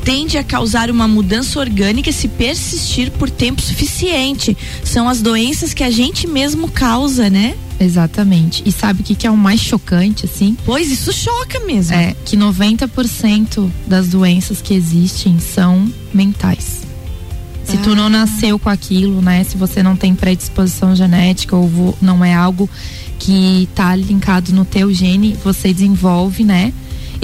tende 0.04 0.36
a 0.36 0.44
causar 0.44 0.90
uma 0.90 1.08
mudança 1.08 1.58
orgânica 1.58 2.12
se 2.12 2.28
persistir 2.28 3.10
por 3.12 3.30
tempo 3.30 3.62
suficiente. 3.62 4.56
São 4.84 5.08
as 5.08 5.22
doenças 5.22 5.72
que 5.72 5.82
a 5.82 5.90
gente 5.90 6.26
mesmo 6.26 6.70
causa, 6.70 7.30
né? 7.30 7.56
Exatamente. 7.80 8.62
E 8.66 8.70
sabe 8.70 9.00
o 9.00 9.04
que, 9.04 9.14
que 9.14 9.26
é 9.26 9.30
o 9.30 9.36
mais 9.36 9.60
chocante, 9.60 10.26
assim? 10.26 10.56
Pois 10.64 10.90
isso 10.90 11.12
choca 11.12 11.58
mesmo. 11.60 11.94
É 11.94 12.14
que 12.24 12.36
90% 12.36 13.68
das 13.86 14.08
doenças 14.08 14.60
que 14.60 14.74
existem 14.74 15.38
são 15.40 15.90
mentais. 16.12 16.82
Se 17.64 17.76
ah. 17.76 17.80
tu 17.82 17.96
não 17.96 18.06
ah. 18.06 18.10
nasceu 18.10 18.58
com 18.58 18.68
aquilo, 18.68 19.22
né? 19.22 19.42
Se 19.42 19.56
você 19.56 19.82
não 19.82 19.96
tem 19.96 20.14
predisposição 20.14 20.94
genética 20.94 21.56
ou 21.56 21.96
não 22.00 22.22
é 22.22 22.34
algo 22.34 22.68
que 23.18 23.68
tá 23.74 23.96
linkado 23.96 24.52
no 24.52 24.66
teu 24.66 24.92
gene, 24.92 25.36
você 25.42 25.72
desenvolve, 25.72 26.44
né? 26.44 26.72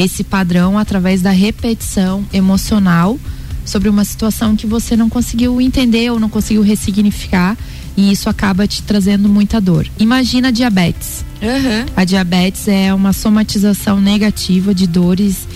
Esse 0.02 0.24
padrão 0.24 0.78
através 0.78 1.20
da 1.20 1.30
repetição 1.30 2.24
emocional 2.32 3.18
sobre 3.64 3.88
uma 3.88 4.04
situação 4.04 4.56
que 4.56 4.66
você 4.66 4.96
não 4.96 5.10
conseguiu 5.10 5.60
entender 5.60 6.10
ou 6.10 6.18
não 6.18 6.28
conseguiu 6.28 6.62
ressignificar 6.62 7.56
e 7.96 8.10
isso 8.10 8.28
acaba 8.28 8.66
te 8.66 8.82
trazendo 8.82 9.28
muita 9.28 9.60
dor. 9.60 9.86
Imagina 9.98 10.48
a 10.48 10.50
diabetes. 10.50 11.24
Uhum. 11.42 11.86
A 11.94 12.04
diabetes 12.04 12.66
é 12.66 12.94
uma 12.94 13.12
somatização 13.12 14.00
negativa 14.00 14.74
de 14.74 14.86
dores 14.86 15.46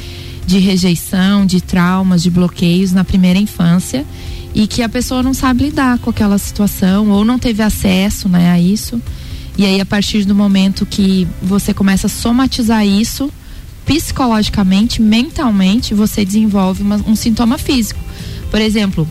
de 0.47 0.59
rejeição, 0.59 1.47
de 1.47 1.63
traumas, 1.63 2.23
de 2.23 2.29
bloqueios 2.29 2.93
na 2.93 3.03
primeira 3.03 3.39
infância 3.39 4.05
e 4.55 4.67
que 4.67 4.83
a 4.83 4.89
pessoa 4.91 5.23
não 5.23 5.33
sabe 5.33 5.65
lidar 5.65 5.99
com 5.99 6.11
aquela 6.11 6.37
situação 6.37 7.09
ou 7.09 7.25
não 7.25 7.39
teve 7.39 7.63
acesso 7.63 8.29
né, 8.29 8.51
a 8.51 8.61
isso. 8.61 9.01
E 9.57 9.65
aí, 9.65 9.81
a 9.81 9.87
partir 9.87 10.25
do 10.25 10.35
momento 10.35 10.85
que 10.85 11.27
você 11.41 11.73
começa 11.73 12.09
a 12.09 12.11
somatizar 12.11 12.87
isso, 12.87 13.33
psicologicamente, 13.85 15.01
mentalmente, 15.01 15.95
você 15.95 16.25
desenvolve 16.25 16.83
uma, 16.83 16.97
um 17.07 17.15
sintoma 17.15 17.59
físico. 17.59 18.01
Por 18.51 18.61
exemplo, 18.61 19.09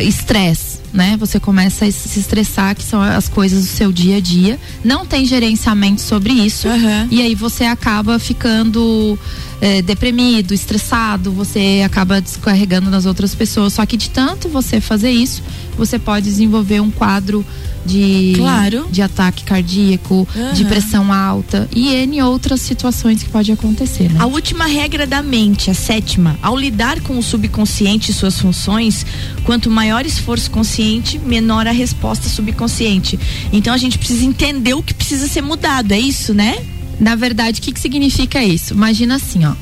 estresse. 0.00 0.78
É, 0.92 0.96
né? 0.96 1.16
Você 1.18 1.38
começa 1.38 1.84
a 1.84 1.90
se 1.92 2.18
estressar, 2.18 2.74
que 2.74 2.82
são 2.82 3.02
as 3.02 3.28
coisas 3.28 3.64
do 3.64 3.68
seu 3.68 3.92
dia 3.92 4.16
a 4.16 4.20
dia. 4.20 4.58
Não 4.82 5.04
tem 5.04 5.26
gerenciamento 5.26 6.00
sobre 6.00 6.32
isso. 6.32 6.68
Uhum. 6.68 7.08
E 7.10 7.20
aí 7.20 7.34
você 7.34 7.64
acaba 7.64 8.18
ficando 8.18 9.18
é, 9.60 9.82
deprimido, 9.82 10.52
estressado, 10.52 11.32
você 11.32 11.82
acaba 11.84 12.20
descarregando 12.20 12.90
nas 12.90 13.06
outras 13.06 13.34
pessoas. 13.34 13.74
Só 13.74 13.86
que 13.86 13.96
de 13.96 14.10
tanto 14.10 14.48
você 14.48 14.80
fazer 14.80 15.10
isso, 15.10 15.42
você 15.76 15.98
pode 15.98 16.26
desenvolver 16.26 16.80
um 16.80 16.90
quadro 16.90 17.44
de, 17.86 18.34
claro. 18.36 18.88
de 18.90 19.00
ataque 19.00 19.44
cardíaco, 19.44 20.26
uhum. 20.34 20.52
de 20.52 20.64
pressão 20.64 21.12
alta 21.12 21.68
e 21.74 21.88
N 21.88 22.20
outras 22.22 22.60
situações 22.60 23.22
que 23.22 23.28
pode 23.28 23.52
acontecer. 23.52 24.10
Né? 24.10 24.20
A 24.20 24.26
última 24.26 24.66
regra 24.66 25.06
da 25.06 25.22
mente, 25.22 25.70
a 25.70 25.74
sétima, 25.74 26.36
ao 26.42 26.56
lidar 26.56 27.00
com 27.00 27.16
o 27.16 27.22
subconsciente 27.22 28.10
e 28.10 28.14
suas 28.14 28.38
funções, 28.40 29.06
quanto 29.44 29.70
maior 29.70 30.04
esforço 30.04 30.50
consciente, 30.50 31.18
menor 31.18 31.66
a 31.66 31.72
resposta 31.72 32.28
subconsciente. 32.28 33.18
Então 33.52 33.72
a 33.72 33.78
gente 33.78 33.98
precisa 33.98 34.24
entender 34.24 34.74
o 34.74 34.82
que 34.82 34.92
precisa 34.92 35.28
ser 35.28 35.42
mudado, 35.42 35.92
é 35.92 35.98
isso, 35.98 36.34
né? 36.34 36.56
Na 36.98 37.14
verdade, 37.14 37.60
o 37.60 37.62
que, 37.62 37.72
que 37.72 37.80
significa 37.80 38.42
isso? 38.42 38.74
Imagina 38.74 39.16
assim, 39.16 39.44
ó. 39.44 39.54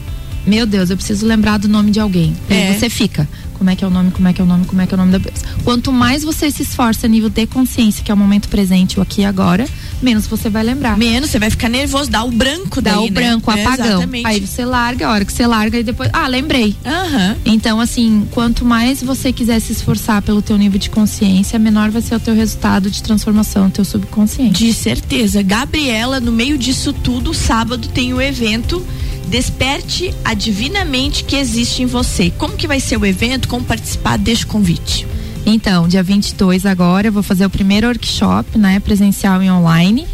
Meu 0.47 0.67
Deus, 0.67 0.91
eu 0.91 0.97
preciso 0.97 1.27
lembrar 1.27 1.59
do 1.59 1.69
nome 1.69 1.91
de 1.91 2.01
alguém. 2.01 2.35
E 2.51 2.55
é. 2.55 2.75
você 2.75 2.91
fica 2.91 3.29
como 3.65 3.71
é 3.71 3.77
que 3.77 3.83
é 3.85 3.87
o 3.87 3.91
nome, 3.91 4.11
como 4.11 4.29
é 4.29 4.33
que 4.33 4.41
é 4.43 4.45
o 4.45 4.47
nome, 4.47 4.67
como 4.67 4.83
é 4.83 4.87
que 4.87 4.93
é 4.93 4.97
o 4.97 4.99
nome 4.99 5.13
da 5.13 5.21
pessoa. 5.21 5.51
Quanto 5.65 5.91
mais 5.91 6.23
você 6.23 6.51
se 6.51 6.63
esforça 6.63 7.07
a 7.07 7.09
nível 7.09 7.31
de 7.31 7.47
consciência, 7.47 8.05
que 8.05 8.11
é 8.11 8.15
o 8.15 8.17
momento 8.17 8.49
presente, 8.49 8.99
o 8.99 9.03
aqui 9.03 9.23
e 9.23 9.25
agora, 9.25 9.67
menos 10.03 10.27
você 10.27 10.51
vai 10.51 10.63
lembrar. 10.63 10.99
Menos, 10.99 11.31
você 11.31 11.39
vai 11.39 11.49
ficar 11.49 11.69
nervoso, 11.71 12.11
dá 12.11 12.23
o 12.25 12.31
branco 12.31 12.83
dá 12.83 12.93
daí, 12.93 13.01
o 13.01 13.05
né? 13.05 13.11
branco, 13.11 13.51
é, 13.51 13.63
apagão. 13.63 13.87
Exatamente. 13.87 14.27
Aí 14.27 14.41
você 14.41 14.65
larga, 14.65 15.09
a 15.09 15.13
hora 15.13 15.25
que 15.25 15.33
você 15.33 15.47
larga 15.47 15.79
e 15.79 15.83
depois, 15.83 16.11
ah, 16.13 16.27
lembrei. 16.27 16.77
Uhum. 16.85 17.37
Então, 17.47 17.81
assim, 17.81 18.27
quanto 18.33 18.65
mais 18.65 19.03
você 19.03 19.33
quiser 19.33 19.61
se 19.61 19.73
esforçar 19.73 20.21
pelo 20.21 20.43
teu 20.43 20.59
nível 20.59 20.79
de 20.79 20.91
consciência, 20.91 21.59
menor 21.59 21.91
vai 21.91 22.03
ser 22.03 22.17
o 22.17 22.21
teu 22.21 22.35
resultado 22.35 22.91
de 22.91 23.03
transformação 23.03 23.65
no 23.65 23.71
teu 23.71 23.85
subconsciente. 23.85 24.63
De 24.63 24.75
certeza. 24.75 25.43
Gabriela, 25.43 26.21
no 26.21 26.33
meio 26.33 26.59
disso 26.59 26.93
tudo, 26.93 27.33
sábado 27.33 27.89
tem 27.89 28.13
o 28.13 28.21
evento 28.21 28.85
Desperte 29.29 30.15
a 30.25 30.35
divinamente 30.35 31.25
que 31.25 31.37
existe 31.37 31.83
em 31.83 31.87
você. 31.87 32.31
Como 32.31 32.57
que 32.57 32.67
vai 32.67 32.81
ser 32.81 32.97
o 32.97 33.07
evento? 33.07 33.49
Como 33.49 33.65
participar? 33.65 34.19
O 34.19 34.47
convite. 34.47 35.07
Então, 35.47 35.89
dia 35.89 36.03
22 36.03 36.65
agora 36.65 37.09
eu 37.09 37.13
vou 37.13 37.23
fazer 37.23 37.45
o 37.45 37.51
primeiro 37.51 37.87
workshop, 37.87 38.57
né, 38.59 38.81
presencial 38.81 39.43
e 39.43 39.51
online, 39.51 40.07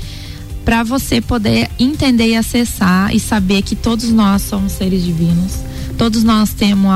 para 0.65 0.83
você 0.83 1.21
poder 1.21 1.71
entender 1.79 2.29
e 2.29 2.37
acessar 2.37 3.15
e 3.15 3.21
saber 3.21 3.63
que 3.63 3.77
todos 3.77 4.11
nós 4.11 4.43
somos 4.43 4.73
seres 4.73 5.05
divinos 5.05 5.71
Todos 6.01 6.25
nós 6.25 6.55
temos 6.55 6.91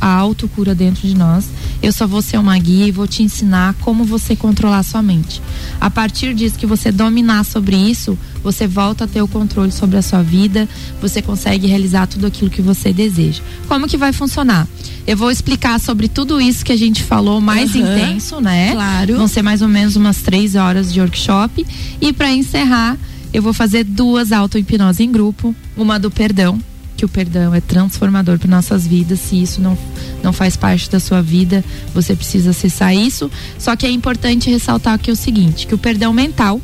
a 0.00 0.08
autocura 0.08 0.74
dentro 0.74 1.06
de 1.06 1.14
nós. 1.14 1.48
Eu 1.80 1.92
só 1.92 2.04
vou 2.04 2.20
ser 2.20 2.36
uma 2.36 2.58
guia 2.58 2.84
e 2.84 2.90
vou 2.90 3.06
te 3.06 3.22
ensinar 3.22 3.74
como 3.74 4.02
você 4.02 4.34
controlar 4.34 4.78
a 4.78 4.82
sua 4.82 5.00
mente. 5.00 5.40
A 5.80 5.88
partir 5.88 6.34
disso 6.34 6.58
que 6.58 6.66
você 6.66 6.90
dominar 6.90 7.44
sobre 7.44 7.76
isso, 7.76 8.18
você 8.42 8.66
volta 8.66 9.04
a 9.04 9.06
ter 9.06 9.22
o 9.22 9.28
controle 9.28 9.70
sobre 9.70 9.98
a 9.98 10.02
sua 10.02 10.20
vida, 10.20 10.68
você 11.00 11.22
consegue 11.22 11.68
realizar 11.68 12.08
tudo 12.08 12.26
aquilo 12.26 12.50
que 12.50 12.60
você 12.60 12.92
deseja. 12.92 13.40
Como 13.68 13.86
que 13.86 13.96
vai 13.96 14.12
funcionar? 14.12 14.66
Eu 15.06 15.16
vou 15.16 15.30
explicar 15.30 15.78
sobre 15.78 16.08
tudo 16.08 16.40
isso 16.40 16.64
que 16.64 16.72
a 16.72 16.76
gente 16.76 17.04
falou 17.04 17.40
mais 17.40 17.76
uhum, 17.76 17.82
intenso, 17.82 18.40
né? 18.40 18.72
Claro. 18.72 19.16
Vão 19.16 19.28
ser 19.28 19.42
mais 19.42 19.62
ou 19.62 19.68
menos 19.68 19.94
umas 19.94 20.22
três 20.22 20.56
horas 20.56 20.92
de 20.92 21.00
workshop. 21.00 21.64
E 22.00 22.12
para 22.12 22.32
encerrar, 22.32 22.98
eu 23.32 23.42
vou 23.42 23.52
fazer 23.52 23.84
duas 23.84 24.32
auto-hipnose 24.32 25.04
em 25.04 25.12
grupo, 25.12 25.54
uma 25.76 26.00
do 26.00 26.10
perdão 26.10 26.58
que 27.00 27.04
o 27.06 27.08
perdão 27.08 27.54
é 27.54 27.62
transformador 27.62 28.38
para 28.38 28.50
nossas 28.50 28.86
vidas. 28.86 29.20
Se 29.20 29.42
isso 29.42 29.58
não, 29.58 29.76
não 30.22 30.34
faz 30.34 30.54
parte 30.54 30.90
da 30.90 31.00
sua 31.00 31.22
vida, 31.22 31.64
você 31.94 32.14
precisa 32.14 32.50
acessar 32.50 32.94
isso. 32.94 33.30
Só 33.58 33.74
que 33.74 33.86
é 33.86 33.90
importante 33.90 34.50
ressaltar 34.50 34.92
aqui 34.92 35.10
o 35.10 35.16
seguinte: 35.16 35.66
que 35.66 35.74
o 35.74 35.78
perdão 35.78 36.12
mental 36.12 36.60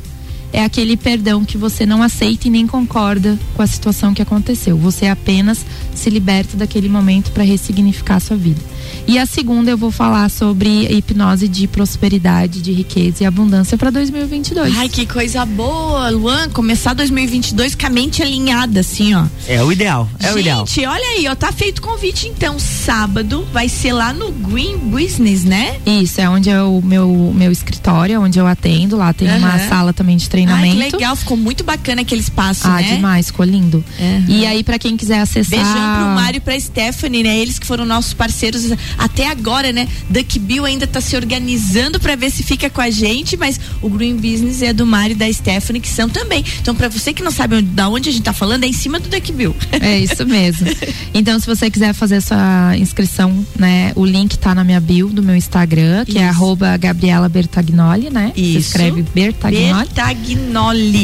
é 0.53 0.63
aquele 0.63 0.95
perdão 0.97 1.43
que 1.45 1.57
você 1.57 1.85
não 1.85 2.01
aceita 2.01 2.47
e 2.47 2.51
nem 2.51 2.65
concorda 2.65 3.37
com 3.55 3.61
a 3.61 3.67
situação 3.67 4.13
que 4.13 4.21
aconteceu. 4.21 4.77
Você 4.77 5.07
apenas 5.07 5.65
se 5.93 6.09
liberta 6.09 6.55
daquele 6.57 6.89
momento 6.89 7.31
para 7.31 7.43
ressignificar 7.43 8.15
a 8.15 8.19
sua 8.19 8.37
vida. 8.37 8.61
E 9.05 9.17
a 9.17 9.25
segunda 9.25 9.71
eu 9.71 9.77
vou 9.77 9.91
falar 9.91 10.29
sobre 10.29 10.85
hipnose 10.91 11.47
de 11.47 11.67
prosperidade, 11.67 12.61
de 12.61 12.71
riqueza 12.71 13.23
e 13.23 13.25
abundância 13.25 13.77
para 13.77 13.89
2022. 13.89 14.75
Ai, 14.77 14.89
que 14.89 15.05
coisa 15.05 15.45
boa, 15.45 16.09
Luan. 16.09 16.49
Começar 16.49 16.93
2022 16.93 17.75
com 17.75 17.85
a 17.85 17.89
mente 17.89 18.21
alinhada, 18.21 18.79
assim, 18.81 19.13
ó. 19.13 19.25
É 19.47 19.63
o 19.63 19.71
ideal, 19.71 20.09
é 20.19 20.27
Gente, 20.27 20.35
o 20.35 20.39
ideal. 20.39 20.65
olha 20.93 21.05
aí, 21.17 21.27
ó, 21.27 21.35
tá 21.35 21.51
feito 21.51 21.81
convite 21.81 22.27
então. 22.27 22.57
Sábado 22.59 23.47
vai 23.51 23.67
ser 23.69 23.93
lá 23.93 24.13
no 24.13 24.31
Green 24.31 24.77
Business, 24.77 25.43
né? 25.43 25.79
Isso, 25.85 26.19
é 26.21 26.29
onde 26.29 26.49
é 26.49 26.61
o 26.61 26.81
meu, 26.81 27.33
meu 27.35 27.51
escritório, 27.51 28.21
onde 28.21 28.39
eu 28.39 28.47
atendo. 28.47 28.97
Lá 28.97 29.13
tem 29.13 29.27
uma 29.37 29.55
Aham. 29.55 29.69
sala 29.69 29.93
também 29.93 30.17
de 30.17 30.29
Ai, 30.37 30.45
treinamento. 30.45 30.75
que 30.75 30.97
legal, 30.97 31.15
ficou 31.15 31.37
muito 31.37 31.63
bacana 31.63 32.01
aquele 32.01 32.21
espaço, 32.21 32.67
Ah, 32.67 32.75
né? 32.81 32.95
demais, 32.95 33.27
ficou 33.27 33.45
lindo. 33.45 33.83
Aham. 33.99 34.25
E 34.27 34.45
aí, 34.45 34.63
para 34.63 34.77
quem 34.79 34.95
quiser 34.97 35.19
acessar. 35.19 35.49
Beijão 35.59 35.73
pro 35.73 36.05
Mário 36.15 36.37
e 36.37 36.39
pra 36.39 36.59
Stephanie, 36.59 37.23
né? 37.23 37.37
Eles 37.37 37.57
que 37.59 37.65
foram 37.65 37.85
nossos 37.85 38.13
parceiros 38.13 38.71
até 38.97 39.27
agora, 39.29 39.71
né? 39.71 39.87
Duck 40.09 40.39
Bill 40.39 40.65
ainda 40.65 40.85
tá 40.87 40.99
se 41.01 41.15
organizando 41.15 41.99
pra 41.99 42.15
ver 42.15 42.31
se 42.31 42.43
fica 42.43 42.69
com 42.69 42.81
a 42.81 42.89
gente, 42.89 43.37
mas 43.37 43.59
o 43.81 43.89
Green 43.89 44.15
Business 44.15 44.61
é 44.61 44.73
do 44.73 44.85
Mário 44.85 45.13
e 45.13 45.15
da 45.15 45.31
Stephanie, 45.31 45.81
que 45.81 45.89
são 45.89 46.09
também. 46.09 46.43
Então, 46.61 46.75
pra 46.75 46.87
você 46.89 47.13
que 47.13 47.23
não 47.23 47.31
sabe 47.31 47.55
onde, 47.55 47.67
da 47.67 47.89
onde 47.89 48.09
a 48.09 48.11
gente 48.11 48.23
tá 48.23 48.33
falando, 48.33 48.63
é 48.63 48.67
em 48.67 48.73
cima 48.73 48.99
do 48.99 49.09
Duck 49.09 49.31
Bill. 49.31 49.55
É 49.71 49.97
isso 49.99 50.25
mesmo. 50.25 50.67
Então, 51.13 51.39
se 51.39 51.47
você 51.47 51.69
quiser 51.71 51.93
fazer 51.93 52.21
sua 52.21 52.75
inscrição, 52.77 53.45
né, 53.57 53.91
o 53.95 54.05
link 54.05 54.37
tá 54.37 54.53
na 54.53 54.63
minha 54.63 54.79
bio 54.79 55.07
do 55.09 55.23
meu 55.23 55.35
Instagram, 55.35 56.05
que 56.05 56.17
é 56.17 56.21
Isso. 56.21 56.29
arroba 56.29 56.77
Gabriela 56.77 57.27
Bertagnoli, 57.27 58.09
né? 58.09 58.31
Isso. 58.35 58.57
escreve 58.59 59.03
Bertagnoli. 59.15 59.85
Bertagnoli. 59.85 60.26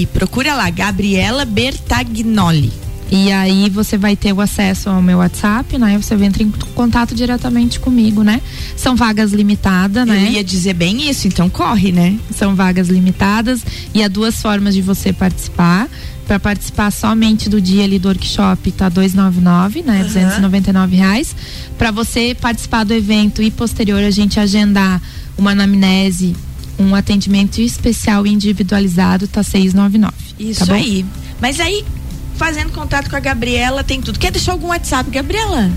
Procura 0.08 0.54
lá, 0.56 0.70
Gabriela 0.70 1.46
Bertagnoli. 1.46 2.84
E 3.12 3.32
aí 3.32 3.70
você 3.70 3.96
vai 3.96 4.16
ter 4.16 4.34
o 4.34 4.42
acesso 4.42 4.90
ao 4.90 5.00
meu 5.00 5.20
WhatsApp, 5.20 5.78
né? 5.78 6.00
Você 6.02 6.16
entra 6.16 6.42
em 6.42 6.50
contato 6.74 7.14
diretamente 7.14 7.80
comigo, 7.80 8.24
né? 8.24 8.42
São 8.76 8.96
vagas 8.96 9.32
limitadas, 9.32 10.08
né? 10.08 10.30
Eu 10.30 10.32
ia 10.32 10.44
dizer 10.44 10.74
bem 10.74 11.08
isso, 11.08 11.28
então 11.28 11.48
corre, 11.48 11.92
né? 11.92 12.18
São 12.36 12.56
vagas 12.56 12.88
limitadas 12.88 13.62
e 13.94 14.02
há 14.02 14.08
duas 14.08 14.42
formas 14.42 14.74
de 14.74 14.82
você 14.82 15.14
participar. 15.14 15.88
Para 16.26 16.40
participar 16.40 16.90
somente 16.90 17.50
do 17.50 17.62
dia 17.62 17.84
ali 17.84 18.00
do 18.00 18.08
workshop 18.08 18.72
tá 18.72 18.90
299, 18.90 19.84
né? 19.84 20.04
299 20.06 20.96
reais. 20.96 21.36
Para 21.78 21.92
você 21.92 22.36
participar 22.40 22.84
do 22.84 22.94
evento 22.94 23.44
e 23.44 23.52
posterior 23.52 24.02
a 24.02 24.10
gente 24.10 24.40
agendar 24.40 25.00
uma 25.38 25.52
anamnese, 25.52 26.36
um 26.80 26.96
atendimento 26.96 27.62
especial 27.62 28.26
individualizado 28.26 29.28
tá 29.28 29.44
699. 29.44 30.14
Isso 30.40 30.66
tá 30.66 30.76
aí. 30.76 31.06
Mas 31.40 31.60
aí, 31.60 31.84
fazendo 32.36 32.72
contato 32.72 33.10
com 33.10 33.16
a 33.16 33.20
Gabriela, 33.20 33.84
tem 33.84 34.02
tudo. 34.02 34.20
Quer 34.20 34.32
deixar 34.32 34.54
algum 34.54 34.68
WhatsApp, 34.68 35.10
Gabriela? 35.10 35.72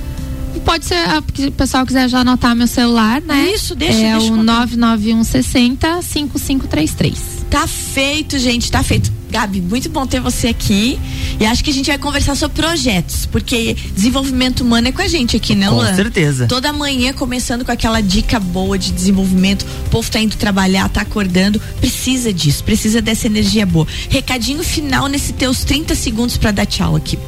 Pode 0.65 0.87
ser, 0.87 0.97
ah, 0.97 1.21
porque 1.21 1.47
o 1.47 1.53
pessoal 1.53 1.85
quiser 1.85 2.09
já 2.09 2.21
anotar 2.21 2.57
meu 2.57 2.67
celular, 2.67 3.21
né? 3.21 3.51
Isso, 3.53 3.75
deixa, 3.75 3.99
É 3.99 4.13
deixa 4.13 4.33
o 4.33 4.37
contar. 4.39 4.67
991 4.67 5.25
60 5.25 6.03
5533. 6.03 7.19
Tá 7.51 7.67
feito, 7.67 8.39
gente, 8.39 8.71
tá 8.71 8.83
feito. 8.83 9.13
Gabi, 9.31 9.61
muito 9.61 9.89
bom 9.89 10.07
ter 10.07 10.21
você 10.21 10.49
aqui. 10.49 10.99
E 11.39 11.45
acho 11.45 11.63
que 11.63 11.71
a 11.71 11.73
gente 11.73 11.87
vai 11.87 11.99
conversar 11.99 12.35
sobre 12.37 12.63
projetos, 12.63 13.27
porque 13.27 13.75
desenvolvimento 13.95 14.61
humano 14.61 14.89
é 14.89 14.93
com 14.93 15.03
a 15.03 15.09
gente 15.09 15.37
aqui, 15.37 15.55
né, 15.55 15.69
Com 15.69 15.75
Luan? 15.77 15.95
certeza. 15.95 16.47
Toda 16.47 16.73
manhã 16.73 17.13
começando 17.13 17.65
com 17.65 17.73
aquela 17.73 18.01
dica 18.01 18.39
boa 18.39 18.79
de 18.79 18.93
desenvolvimento. 18.93 19.67
O 19.87 19.91
povo 19.91 20.11
tá 20.11 20.21
indo 20.21 20.37
trabalhar, 20.37 20.89
tá 20.89 21.03
acordando. 21.03 21.61
Precisa 21.81 22.33
disso, 22.33 22.63
precisa 22.65 23.03
dessa 23.03 23.27
energia 23.27 23.67
boa. 23.67 23.87
Recadinho 24.09 24.63
final 24.63 25.09
nesse 25.09 25.33
teus 25.33 25.65
30 25.65 25.95
segundos 25.95 26.37
pra 26.37 26.51
dar 26.53 26.67
tchau 26.67 26.95
aqui. 26.97 27.19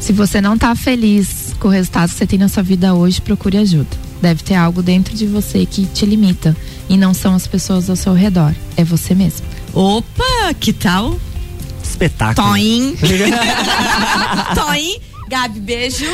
Se 0.00 0.12
você 0.12 0.40
não 0.40 0.58
tá 0.58 0.74
feliz 0.74 1.54
com 1.58 1.68
o 1.68 1.70
resultado 1.70 2.10
que 2.10 2.16
você 2.18 2.26
tem 2.26 2.38
na 2.38 2.48
sua 2.48 2.62
vida 2.62 2.92
hoje, 2.92 3.20
procure 3.20 3.56
ajuda. 3.56 3.88
Deve 4.20 4.42
ter 4.42 4.54
algo 4.54 4.82
dentro 4.82 5.16
de 5.16 5.26
você 5.26 5.64
que 5.64 5.86
te 5.86 6.04
limita. 6.04 6.56
E 6.88 6.96
não 6.96 7.14
são 7.14 7.34
as 7.34 7.46
pessoas 7.46 7.88
ao 7.88 7.96
seu 7.96 8.12
redor. 8.12 8.54
É 8.76 8.84
você 8.84 9.14
mesmo. 9.14 9.46
Opa, 9.74 10.54
que 10.60 10.72
tal? 10.72 11.18
Espetáculo. 11.82 12.48
Toim. 12.48 12.94
Toim. 14.54 15.11
Gabi, 15.32 15.60
beijo. 15.60 16.04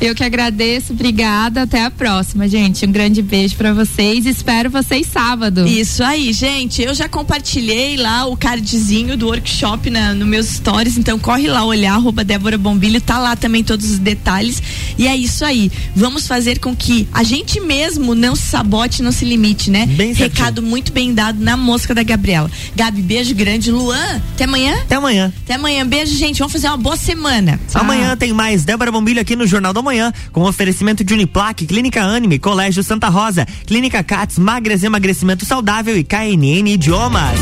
Eu 0.00 0.14
que 0.14 0.24
agradeço, 0.24 0.94
obrigada. 0.94 1.64
Até 1.64 1.84
a 1.84 1.90
próxima, 1.90 2.48
gente. 2.48 2.86
Um 2.86 2.90
grande 2.90 3.20
beijo 3.20 3.56
pra 3.56 3.74
vocês. 3.74 4.24
Espero 4.24 4.70
vocês 4.70 5.06
sábado. 5.06 5.66
Isso 5.66 6.02
aí, 6.02 6.32
gente. 6.32 6.80
Eu 6.80 6.94
já 6.94 7.06
compartilhei 7.06 7.98
lá 7.98 8.24
o 8.24 8.34
cardzinho 8.34 9.18
do 9.18 9.26
workshop 9.26 9.90
na, 9.90 10.14
no 10.14 10.24
meus 10.24 10.46
stories, 10.46 10.96
então 10.96 11.18
corre 11.18 11.46
lá 11.46 11.62
olhar, 11.62 11.92
arroba 11.92 12.24
Débora 12.24 12.56
Bombilho, 12.56 13.02
tá 13.02 13.18
lá 13.18 13.36
também 13.36 13.62
todos 13.62 13.90
os 13.90 13.98
detalhes. 13.98 14.62
E 14.96 15.06
é 15.06 15.14
isso 15.14 15.44
aí. 15.44 15.70
Vamos 15.94 16.26
fazer 16.26 16.58
com 16.58 16.74
que 16.74 17.06
a 17.12 17.22
gente 17.22 17.60
mesmo 17.60 18.14
não 18.14 18.34
se 18.34 18.44
sabote, 18.44 19.02
não 19.02 19.12
se 19.12 19.26
limite, 19.26 19.70
né? 19.70 19.84
Bem 19.84 20.14
certinho. 20.14 20.38
Recado 20.38 20.62
muito 20.62 20.90
bem 20.90 21.12
dado 21.12 21.38
na 21.38 21.54
mosca 21.54 21.94
da 21.94 22.02
Gabriela. 22.02 22.50
Gabi, 22.74 23.02
beijo 23.02 23.34
grande. 23.34 23.70
Luan, 23.70 24.22
até 24.32 24.44
amanhã? 24.44 24.74
Até 24.80 24.94
amanhã. 24.94 25.32
Até 25.44 25.54
amanhã. 25.54 25.86
Beijo, 25.86 26.16
gente. 26.16 26.38
Vamos 26.38 26.54
fazer 26.54 26.68
uma 26.68 26.78
boa 26.78 26.96
semana. 26.96 27.60
Amanhã 27.74 28.16
tem 28.16 28.32
mais 28.54 28.64
Débora 28.64 28.92
Bombilho 28.92 29.20
aqui 29.20 29.34
no 29.34 29.48
Jornal 29.48 29.72
da 29.72 29.82
Manhã, 29.82 30.12
com 30.30 30.42
oferecimento 30.42 31.02
de 31.02 31.12
Uniplaque, 31.12 31.66
Clínica 31.66 32.00
Anime, 32.04 32.38
Colégio 32.38 32.84
Santa 32.84 33.08
Rosa, 33.08 33.44
Clínica 33.66 34.04
Cats, 34.04 34.38
Magras 34.38 34.84
Emagrecimento 34.84 35.44
Saudável 35.44 35.96
e 35.98 36.04
KNN 36.04 36.68
Idiomas. 36.68 37.40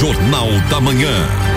Jornal 0.00 0.48
da 0.70 0.80
Manhã. 0.80 1.49